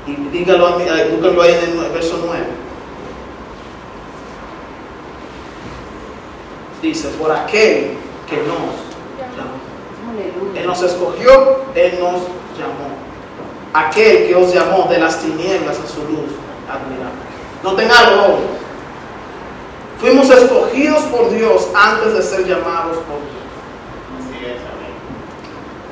[0.05, 2.71] y dígalo, ahí en el verso 9.
[6.82, 8.48] Dice, por aquel que nos
[9.38, 9.62] llamó.
[10.56, 12.22] Él nos escogió, Él nos
[12.58, 12.90] llamó.
[13.74, 16.32] Aquel que os llamó de las tinieblas a su luz
[16.68, 17.22] admirable.
[17.64, 18.40] Noten algo.
[20.00, 23.42] Fuimos escogidos por Dios antes de ser llamados por Dios.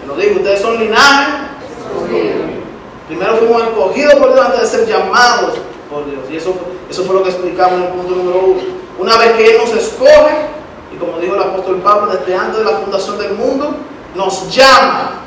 [0.01, 1.49] Te lo digo, ustedes son linaje.
[3.07, 5.59] Primero fuimos escogidos por Dios antes de ser llamados
[5.89, 6.21] por Dios.
[6.31, 6.55] Y eso,
[6.89, 8.61] eso fue lo que explicamos en el punto número uno.
[8.97, 10.58] Una vez que Él nos escoge,
[10.99, 13.75] como dijo el apóstol Pablo, desde antes de la fundación del mundo,
[14.15, 15.21] nos llama,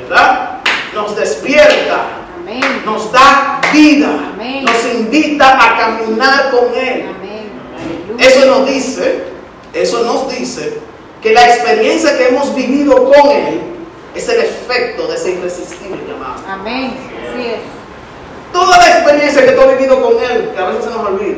[0.00, 0.60] ¿verdad?
[0.94, 2.06] Nos despierta,
[2.40, 2.82] Amén.
[2.84, 4.64] nos da vida, Amén.
[4.64, 7.06] nos invita a caminar con Él.
[7.08, 8.16] Amén.
[8.18, 9.24] Eso nos dice,
[9.72, 10.80] eso nos dice
[11.22, 13.62] que la experiencia que hemos vivido con Él
[14.14, 16.40] es el efecto de ese irresistible llamado.
[16.48, 16.96] Amén.
[17.30, 17.60] Así es.
[18.52, 21.36] Toda la experiencia que tú has vivido con Él, que a veces se nos olvida,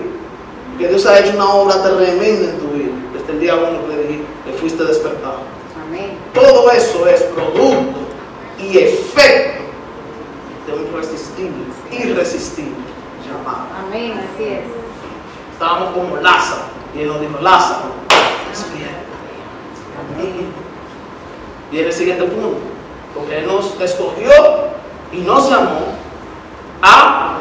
[0.79, 3.97] que Dios ha hecho una obra tremenda en tu vida, desde el día uno que
[3.97, 5.41] le dije, que fuiste despertado.
[5.87, 6.19] Amén.
[6.35, 7.99] Todo eso es producto
[8.59, 9.65] y efecto
[10.67, 12.77] de un irresistible, irresistible
[13.27, 13.67] llamado.
[13.87, 14.13] Amén.
[14.13, 14.61] Así es.
[15.53, 16.63] Estábamos como Lázaro,
[16.95, 17.91] y Él nos dijo, Lázaro,
[18.49, 18.95] despierta.
[20.15, 20.53] Amén.
[21.71, 22.59] Viene el siguiente punto,
[23.15, 24.31] porque Él nos escogió
[25.13, 25.99] y nos llamó
[26.83, 27.39] a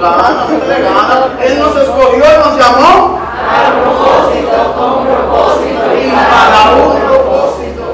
[0.00, 1.38] gana.
[1.42, 7.84] Él nos escogió y nos llamó A propósito, con propósito y para un propósito.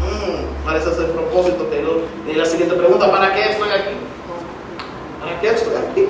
[0.00, 3.96] Mm, parece ser propósito lo, y la siguiente pregunta, ¿para qué estoy aquí?
[5.20, 6.08] ¿Para qué estoy aquí?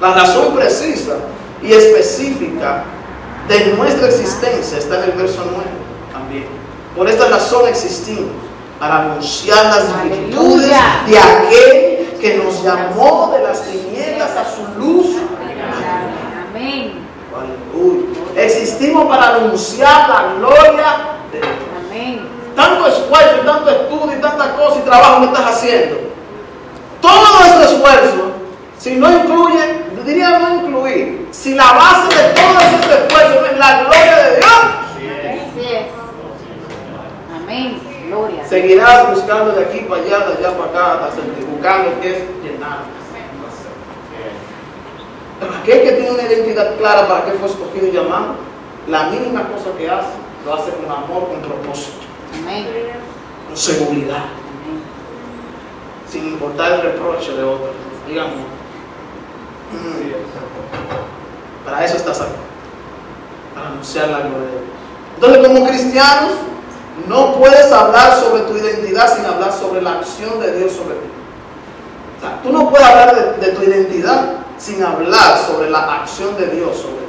[0.00, 1.16] La razón precisa
[1.62, 2.84] y específica
[3.48, 5.64] de nuestra existencia está en el verso 9
[6.12, 6.46] también.
[6.96, 8.30] Por esta razón existimos,
[8.78, 10.68] para anunciar las virtudes
[11.06, 11.47] de aquel
[12.68, 15.16] llamó de las tinieblas a su luz.
[16.50, 17.06] Amén.
[17.34, 18.42] Aleluya.
[18.44, 20.96] Existimos para anunciar la gloria
[21.32, 21.52] de Dios.
[21.86, 22.28] Amén.
[22.54, 25.96] Tanto esfuerzo y tanto estudio y tanta cosa y trabajo que estás haciendo.
[27.00, 28.32] Todo nuestro esfuerzo,
[28.78, 33.58] si no incluye, yo diría no incluir, si la base de todo ese esfuerzo es
[33.58, 34.78] la gloria de Dios.
[37.36, 37.87] Amén.
[38.08, 38.44] Gloria.
[38.46, 42.98] seguirás buscando de aquí para allá, de allá para acá, hasta buscando que es llenar.
[45.40, 48.34] Pero aquel que tiene una identidad clara para qué fue escogido y llamado,
[48.88, 50.08] la mínima cosa que hace,
[50.44, 51.98] lo hace con amor, con propósito,
[52.42, 52.66] Amén.
[53.46, 54.16] con seguridad.
[54.16, 54.82] Amén.
[56.08, 57.70] sin importar el reproche de otros.
[58.08, 58.34] Digamos,
[59.72, 60.08] mm,
[61.64, 62.32] para eso estás aquí,
[63.54, 64.62] para anunciar la gloria de Dios.
[65.16, 66.32] Entonces, como cristianos,
[67.06, 71.08] no puedes hablar sobre tu identidad sin hablar sobre la acción de Dios sobre ti.
[72.18, 76.36] O sea, tú no puedes hablar de, de tu identidad sin hablar sobre la acción
[76.36, 77.08] de Dios sobre ti.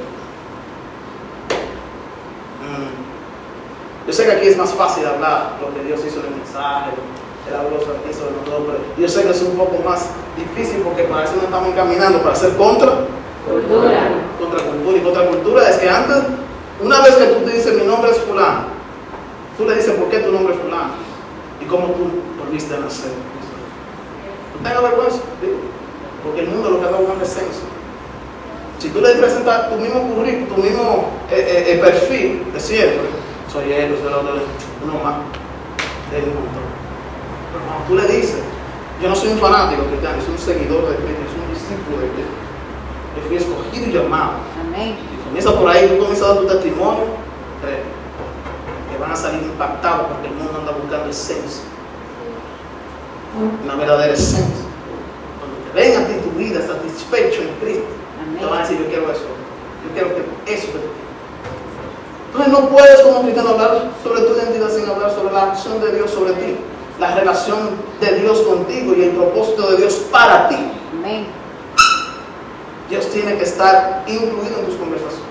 [2.62, 4.06] Mm.
[4.06, 6.90] Yo sé que aquí es más fácil hablar lo que Dios hizo en el mensaje,
[7.48, 11.04] el habló sobre ti, sobre nosotros, yo sé que es un poco más difícil porque
[11.04, 13.06] para eso no estamos encaminando para ser contra
[13.48, 13.90] Cultura.
[14.38, 16.16] contra cultura y contra cultura es que antes,
[16.80, 18.79] una vez que tú te dices mi nombre es fulano,
[19.60, 20.94] tú le dices por qué tu nombre es fulano
[21.60, 22.08] y cómo tú
[22.42, 23.12] volviste a nacer.
[24.56, 25.60] No tengas vergüenza, digo,
[26.24, 27.68] porque el mundo lo que buscando es censo.
[28.78, 33.04] Si tú le presentas tu mismo currículum, tu mismo eh, eh, eh, perfil de siempre,
[33.52, 34.40] soy él, soy el otro,
[34.80, 35.28] uno más,
[36.08, 36.64] de un montón.
[37.52, 38.40] Pero cuando tú le dices,
[39.02, 42.08] yo no soy un fanático cristiano, soy un seguidor de Cristo, soy un discípulo de
[42.16, 42.36] Cristo.
[43.12, 44.40] Yo fui escogido y llamado.
[44.56, 44.96] Amén.
[44.96, 47.04] Y comienza por ahí, tú comienzas a dar tu testimonio,
[47.68, 47.99] eh,
[49.00, 51.62] van a salir impactados porque el mundo anda buscando esencia.
[53.64, 54.66] Una verdadera esencia.
[55.38, 57.88] Cuando te ven a ti tu vida satisfecho en Cristo,
[58.38, 59.26] te van a decir, yo quiero eso.
[59.84, 60.68] Yo quiero que eso.
[62.26, 65.92] Entonces no puedes como cristiano hablar sobre tu identidad sin hablar sobre la acción de
[65.92, 66.58] Dios sobre ti,
[67.00, 67.70] la relación
[68.00, 70.56] de Dios contigo y el propósito de Dios para ti.
[70.92, 71.26] Amén.
[72.88, 75.26] Dios tiene que estar incluido en tus conversaciones.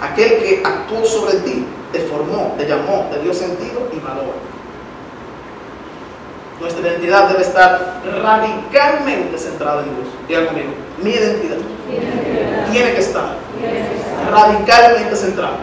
[0.00, 4.34] Aquel que actuó sobre ti, te formó, te llamó, te dio sentido y valor.
[6.60, 10.08] Nuestra identidad debe estar radicalmente centrada en Dios.
[10.28, 10.72] Diga conmigo,
[11.02, 11.56] mi identidad
[12.70, 13.34] tiene que estar
[14.30, 15.56] radicalmente centrada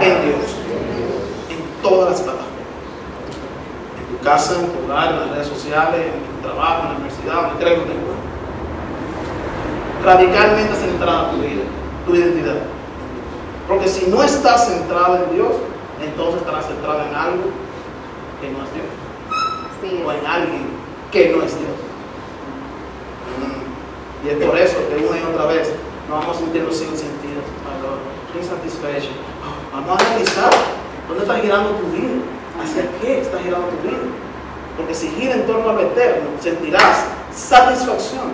[0.00, 0.56] en Dios,
[1.50, 2.54] en todas las plataformas.
[4.00, 6.94] En tu casa, en tu hogar, en las redes sociales, en tu trabajo, en la
[6.94, 8.04] universidad, donde creas que te
[10.04, 11.62] radicalmente centrada tu vida,
[12.06, 12.73] tu identidad.
[13.68, 15.52] Porque si no estás centrada en Dios,
[16.02, 17.44] entonces estarás centrada en algo
[18.40, 18.86] que no es Dios,
[19.80, 20.66] Sí, o en alguien
[21.10, 21.76] que no es Dios.
[23.40, 24.26] Mm.
[24.26, 25.72] Y es por eso que una y otra vez
[26.08, 27.40] nos vamos sintiendo sin sentido,
[28.38, 29.12] insatisfechos.
[29.72, 30.50] Vamos a analizar
[31.08, 32.20] dónde está girando tu vida,
[32.62, 33.98] hacia qué está girando tu vida.
[34.76, 38.32] Porque si gira en torno al eterno, sentirás satisfacción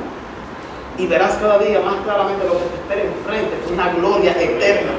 [0.98, 4.92] y verás cada día más claramente lo que te espera enfrente, es una gloria eterna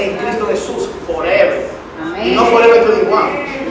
[0.00, 1.66] en Cristo Jesús, forever.
[1.98, 2.36] Y Amén.
[2.36, 3.20] no forever 21,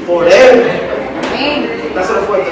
[0.07, 0.82] forever.
[1.30, 1.91] Amén.
[1.95, 2.49] Dáselo fuerte.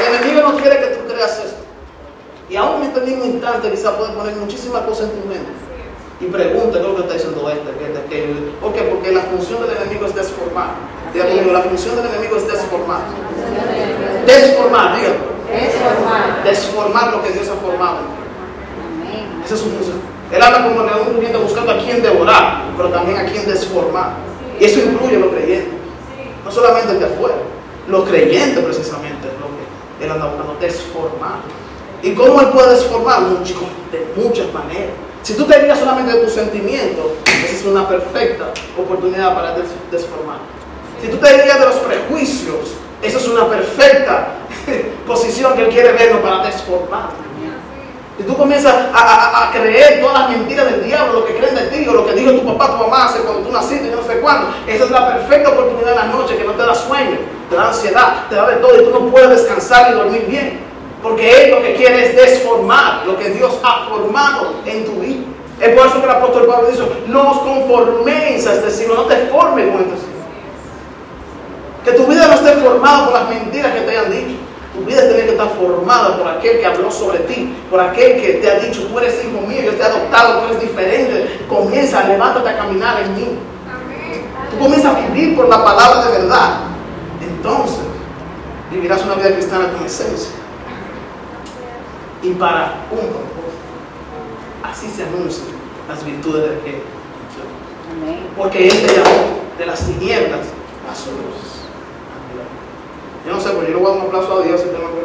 [0.00, 1.64] El enemigo no quiere que tú creas esto.
[2.48, 5.50] Y aún en este mismo instante quizá puede poner muchísimas cosas en tu mente.
[6.20, 7.70] Y pregunta, ¿qué es lo que está diciendo este?
[7.78, 8.34] ¿Qué, este, aquello?
[8.60, 8.82] ¿Por qué?
[8.82, 10.70] Porque la función del enemigo es desformar.
[11.12, 13.00] Conmigo, la función del enemigo es desformar.
[14.26, 15.12] Desformar, diga.
[15.52, 16.44] Es formar.
[16.44, 18.15] Desformar lo que Dios ha formado.
[19.46, 19.96] Esa es su función.
[20.32, 24.10] Él anda como león rugiente buscando a quien devorar, pero también a quien desformar.
[24.60, 25.72] Y eso incluye a los creyentes.
[26.44, 27.36] No solamente el de afuera.
[27.88, 31.38] Los creyentes precisamente es lo que él anda buscando desformar.
[32.02, 33.20] ¿Y cómo él puede desformar?
[33.22, 33.54] Mucho,
[33.92, 34.90] de muchas maneras.
[35.22, 37.06] Si tú te guías solamente de tus sentimientos,
[37.44, 38.46] esa es una perfecta
[38.78, 40.38] oportunidad para des- desformar.
[41.00, 44.34] Si tú te guías de los prejuicios, esa es una perfecta
[45.06, 47.10] posición que él quiere vernos para desformar.
[48.18, 51.86] Y tú comienzas a, creer todas las mentiras del diablo, lo que creen de ti,
[51.86, 54.20] o lo que dijo tu papá, tu mamá hace cuando tú naciste, yo no sé
[54.20, 54.48] cuándo.
[54.66, 57.18] Esa es la perfecta oportunidad en la noche que no te da sueño,
[57.50, 60.60] te da ansiedad, te da de todo y tú no puedes descansar y dormir bien.
[61.02, 65.24] Porque Él lo que quiere es desformar lo que Dios ha formado en tu vida.
[65.60, 69.04] Es por eso que el apóstol Pablo dice, no os conforméis a este siglo, no
[69.04, 70.16] te formes con este siglo.
[71.84, 74.45] Que tu vida no esté formada por las mentiras que te hayan dicho.
[74.76, 78.34] Tu vida tiene que estar formada por aquel que habló sobre ti, por aquel que
[78.34, 81.40] te ha dicho, tú eres hijo mío, yo te he adoptado, tú eres diferente.
[81.48, 83.38] Comienza, levántate a caminar en mí.
[84.50, 86.60] Tú comienzas a vivir por la palabra de verdad.
[87.22, 87.80] Entonces,
[88.70, 90.30] vivirás una vida cristiana con esencia.
[92.22, 93.46] Y para un propósito.
[94.62, 95.46] Así se anuncian
[95.88, 96.82] las virtudes de que
[97.92, 98.28] Amén.
[98.36, 100.40] porque Él te llamó de las tinieblas
[100.90, 101.55] a su luz.
[103.26, 104.88] Yo no sé, pero yo le voy a dar un aplauso a Dios si tengo
[104.94, 105.00] que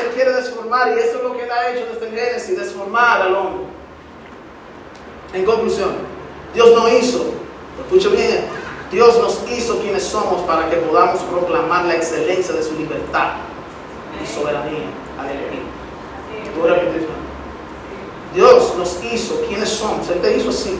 [0.00, 3.22] Él quiere desformar y eso es lo que Él ha hecho desde el Génesis, desformar
[3.22, 3.64] al hombre.
[5.32, 5.92] En conclusión,
[6.52, 7.32] Dios no hizo,
[7.82, 8.44] escucha bien,
[8.92, 13.36] Dios nos hizo quienes somos para que podamos proclamar la excelencia de su libertad
[14.22, 14.84] y soberanía
[15.18, 17.08] al eso.
[18.34, 20.08] Dios nos hizo quienes somos.
[20.10, 20.78] Él te hizo así.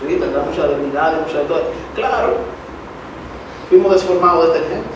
[0.00, 1.62] Sí, tendrá muchas debilidades, muchas de todo.
[1.94, 2.36] Claro,
[3.68, 4.90] fuimos desformados desde el Génesis.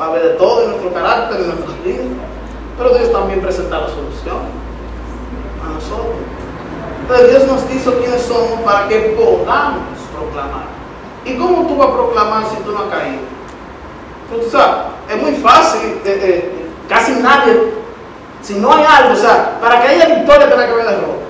[0.00, 2.06] Va a haber de todo en nuestro carácter, en nuestras vidas.
[2.78, 4.38] Pero Dios también presenta la solución
[5.64, 6.16] a nosotros.
[7.08, 9.82] Pero Dios nos hizo quienes somos para que podamos
[10.14, 10.64] proclamar.
[11.24, 13.22] ¿Y cómo tú vas a proclamar si tú no has caído?
[14.28, 14.76] Pues, tú sabes,
[15.10, 17.74] es muy fácil, eh, eh, casi nadie,
[18.40, 21.21] si no hay algo, o sea, para que haya victoria tiene que haber derrota.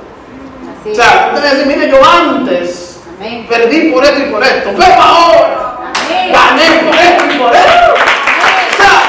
[0.90, 3.46] O sea, que decir, mire, yo antes Amén.
[3.48, 6.32] perdí por esto y por esto, pero ahora Amén.
[6.32, 7.94] gané por esto y por esto.
[7.94, 9.02] O sea,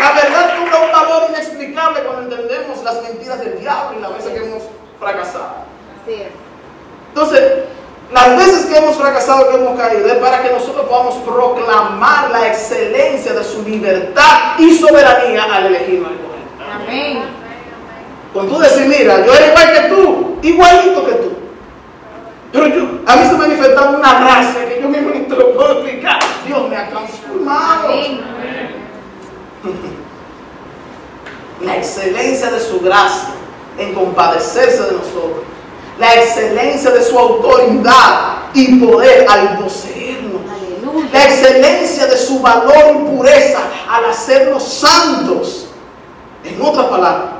[0.00, 4.32] la verdad cobra un valor inexplicable cuando entendemos las mentiras del diablo y las veces
[4.32, 4.62] que hemos
[5.00, 5.54] fracasado.
[6.02, 6.28] Así es.
[7.08, 7.64] Entonces,
[8.12, 12.46] las veces que hemos fracasado, que hemos caído, es para que nosotros podamos proclamar la
[12.46, 16.18] excelencia de su libertad y soberanía al y escoger.
[16.74, 17.27] Amén.
[18.32, 21.32] Cuando tú decís, mira, yo era igual que tú, igualito que tú.
[22.52, 25.54] Pero yo, a mí se me manifestaba una gracia que yo mismo ni te lo
[25.54, 26.18] puedo explicar.
[26.46, 27.88] Dios me ha transformado.
[27.88, 28.20] Amén.
[31.60, 33.30] La excelencia de su gracia
[33.78, 35.44] en compadecerse de nosotros.
[35.98, 40.42] La excelencia de su autoridad y poder al poseernos.
[40.48, 41.08] Aleluya.
[41.12, 43.58] La excelencia de su valor y pureza
[43.90, 45.66] al hacernos santos.
[46.44, 47.37] En otras palabras,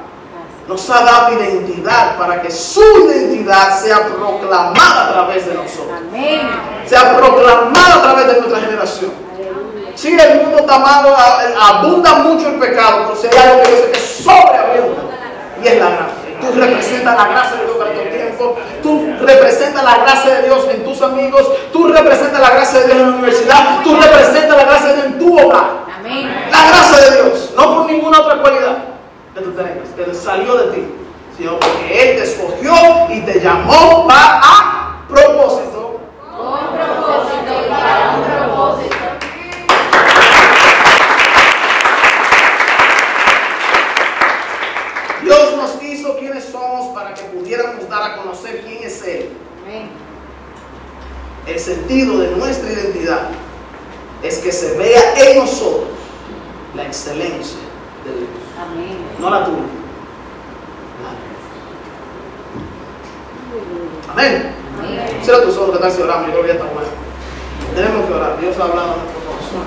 [0.69, 5.97] nos ha dado identidad para que su identidad sea proclamada a través de nosotros.
[5.97, 6.41] Amén.
[6.85, 9.13] Sea proclamada a través de nuestra generación.
[9.35, 9.93] Aleluya.
[9.95, 11.17] Sí, el mundo está malo,
[11.59, 15.03] abunda mucho el pecado, pero si hay algo que sé que sobreabunda,
[15.63, 16.15] y es la gracia.
[16.39, 20.67] Tú representas la gracia de Dios para el tiempo, tú representas la gracia de Dios
[20.71, 24.65] en tus amigos, tú representas la gracia de Dios en la universidad, tú representas la
[24.65, 25.65] gracia de Dios en tu hogar.
[25.99, 26.49] Amén.
[26.51, 28.98] La gracia de Dios, no por ninguna otra cualidad
[29.39, 30.85] que tú tengas, que salió de ti,
[31.37, 32.75] sino porque Él te escogió
[33.11, 36.01] y te llamó para a propósito.
[36.37, 38.97] Con propósito y para un propósito.
[45.23, 49.31] Dios nos hizo quienes somos para que pudiéramos dar a conocer quién es Él.
[51.47, 53.29] El sentido de nuestra identidad
[54.23, 55.89] es que se vea en nosotros
[56.75, 57.68] la excelencia
[58.09, 58.97] de Dios, Amén.
[59.19, 59.59] no la tuya.
[64.07, 64.55] la- Amén.
[64.79, 65.19] Amén.
[65.23, 66.89] Cierra tus ojos que tal si oramos, yo creo que ya está bueno.
[67.75, 69.65] Tenemos que orar, Dios ha hablado a nuestro corazón.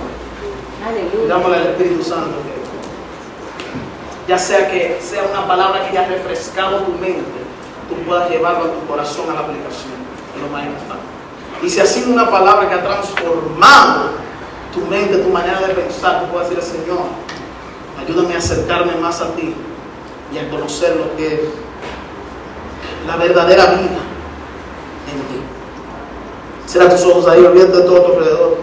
[1.23, 2.61] Pidámosle al Espíritu Santo que
[4.27, 7.21] ya sea que sea una palabra que haya refrescado tu mente,
[7.89, 9.93] tú puedas llevarlo a tu corazón a la aplicación,
[10.35, 11.03] es lo más importante.
[11.61, 14.11] Y si ha sido una palabra que ha transformado
[14.73, 16.99] tu mente, tu manera de pensar, tú puedes decirle, Señor,
[18.03, 19.53] ayúdame a acercarme más a ti
[20.33, 21.41] y a conocer lo que es
[23.07, 23.99] la verdadera vida
[25.11, 25.41] en ti.
[26.65, 28.57] Cierra tus ojos ahí, olvídate de todo a tu alrededor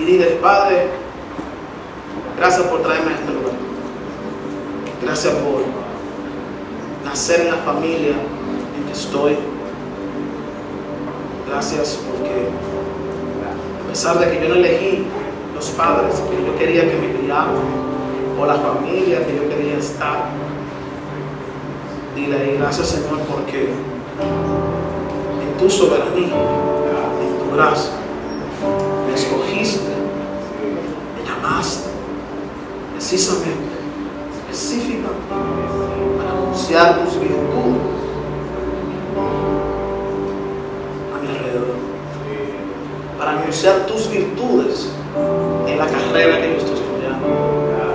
[0.00, 0.88] y dile, Padre,
[2.38, 3.52] gracias por traerme a este lugar.
[5.02, 5.62] Gracias por
[7.04, 9.36] nacer en la familia en que estoy.
[11.48, 12.48] Gracias porque
[13.84, 15.06] a pesar de que yo no elegí
[15.60, 17.54] los padres que yo quería que me criaran
[18.40, 20.30] o la familia que yo quería estar,
[22.16, 23.68] dile gracias Señor porque
[25.42, 26.34] en tu soberanía,
[27.20, 27.92] en tu gracia,
[29.06, 29.92] me escogiste,
[31.14, 31.90] me llamaste,
[32.94, 33.76] precisamente,
[34.32, 35.10] específicamente,
[36.16, 37.82] para anunciar tus virtudes
[41.14, 41.76] a mi alrededor,
[43.18, 44.99] para anunciar tus virtudes
[45.66, 47.26] en la carrera que yo estoy estudiando,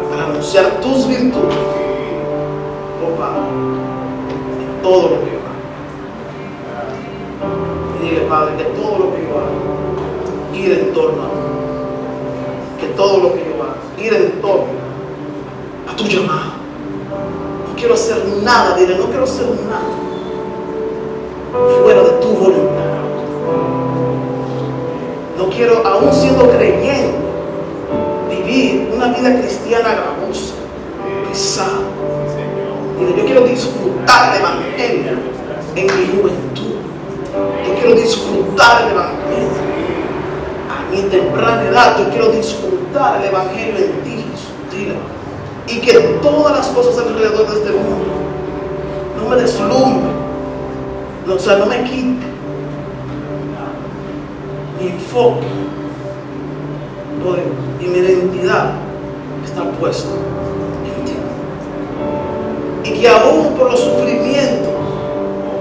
[0.09, 1.55] para anunciar tus virtudes,
[3.17, 3.39] Padre,
[4.59, 5.55] en todo lo que hago.
[7.95, 9.59] Y dile, Padre, que todo lo que yo hago,
[10.53, 11.35] ir en torno a ti.
[12.79, 14.65] Que todo lo que yo haga, ir en torno
[15.89, 16.51] a tu llamado.
[17.69, 20.05] No quiero hacer nada, dile, no quiero hacer nada
[21.81, 22.83] fuera de tu voluntad.
[25.37, 27.04] No quiero, aún siendo creyente,
[29.05, 30.55] una vida cristiana gravosa,
[31.27, 31.79] pesada.
[32.99, 35.11] Yo quiero disfrutar el evangelio
[35.75, 36.75] en mi juventud.
[37.67, 39.65] Yo quiero disfrutar el evangelio
[40.69, 44.97] a mi temprana edad, yo quiero disfrutar el Evangelio en ti, Jesús.
[45.67, 48.13] Y que todas las cosas alrededor de este mundo
[49.17, 50.11] no me deslumbre,
[51.25, 52.25] no, o sea, no me quite
[54.79, 55.47] mi enfoque
[57.81, 58.84] y mi identidad
[59.55, 60.09] está puesta
[60.83, 61.13] en ti.
[62.83, 64.73] Y que aún por los sufrimientos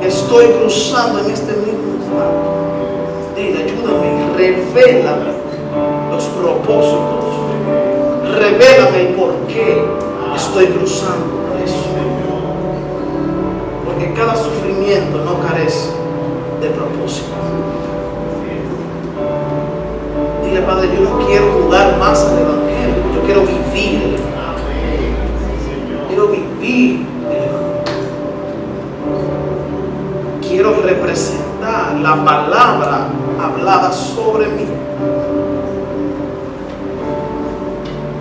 [0.02, 5.30] estoy cruzando en este mismo instante, dile, ayúdame, revélame
[6.10, 7.34] los propósitos,
[8.34, 9.84] revélame el por qué
[10.34, 11.84] estoy cruzando por eso.
[13.84, 15.90] Porque cada sufrimiento no carece
[16.60, 17.28] de propósito.
[20.44, 22.73] Dile, Padre, yo no quiero jugar más al Evangelio,
[23.24, 24.16] quiero vivir.
[26.08, 27.06] Quiero vivir.
[30.40, 33.08] Quiero representar la palabra
[33.42, 34.66] hablada sobre mí.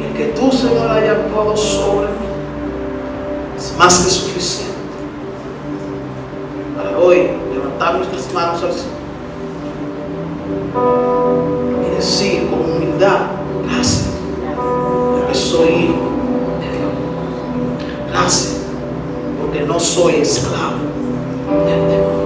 [0.01, 2.33] El que tú, Señor, haya actuado sobre mí
[3.55, 4.73] es más que suficiente
[6.75, 9.03] para hoy levantar nuestras manos al Señor
[11.85, 13.19] y decir con humildad,
[13.65, 14.02] gracias,
[15.33, 16.09] soy hijo
[16.59, 16.91] de Dios.
[18.09, 18.61] Gracias,
[19.41, 20.77] porque no soy esclavo
[21.65, 22.23] del demonio.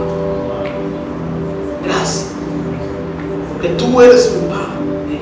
[1.83, 2.27] Gracias,
[3.53, 5.21] porque tú eres mi Padre.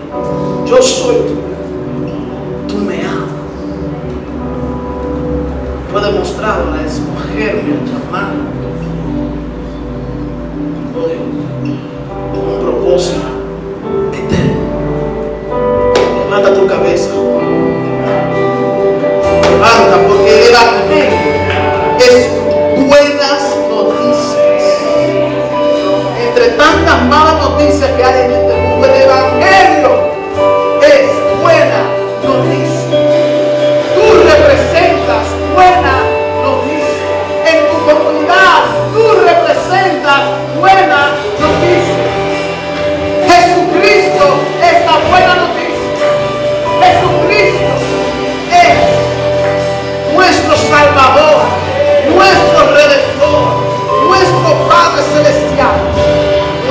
[0.65, 1.45] Yo soy tu Padre.
[2.67, 3.29] Tú me amas.
[5.91, 7.75] Tú has demostrado a escogerme,
[8.11, 8.31] a.
[10.97, 11.19] Oh Dios,
[12.31, 13.27] con un propósito
[14.11, 14.55] eterno.
[16.29, 17.11] Levanta tu cabeza.
[20.07, 21.17] Porque el Evangelio
[21.97, 22.29] es
[22.87, 24.37] buenas noticias.
[26.27, 29.74] Entre tantas malas noticias que hay en este mundo, el Evangelio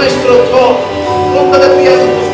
[0.04, 0.76] nuestro top.
[1.58, 2.33] de despidamos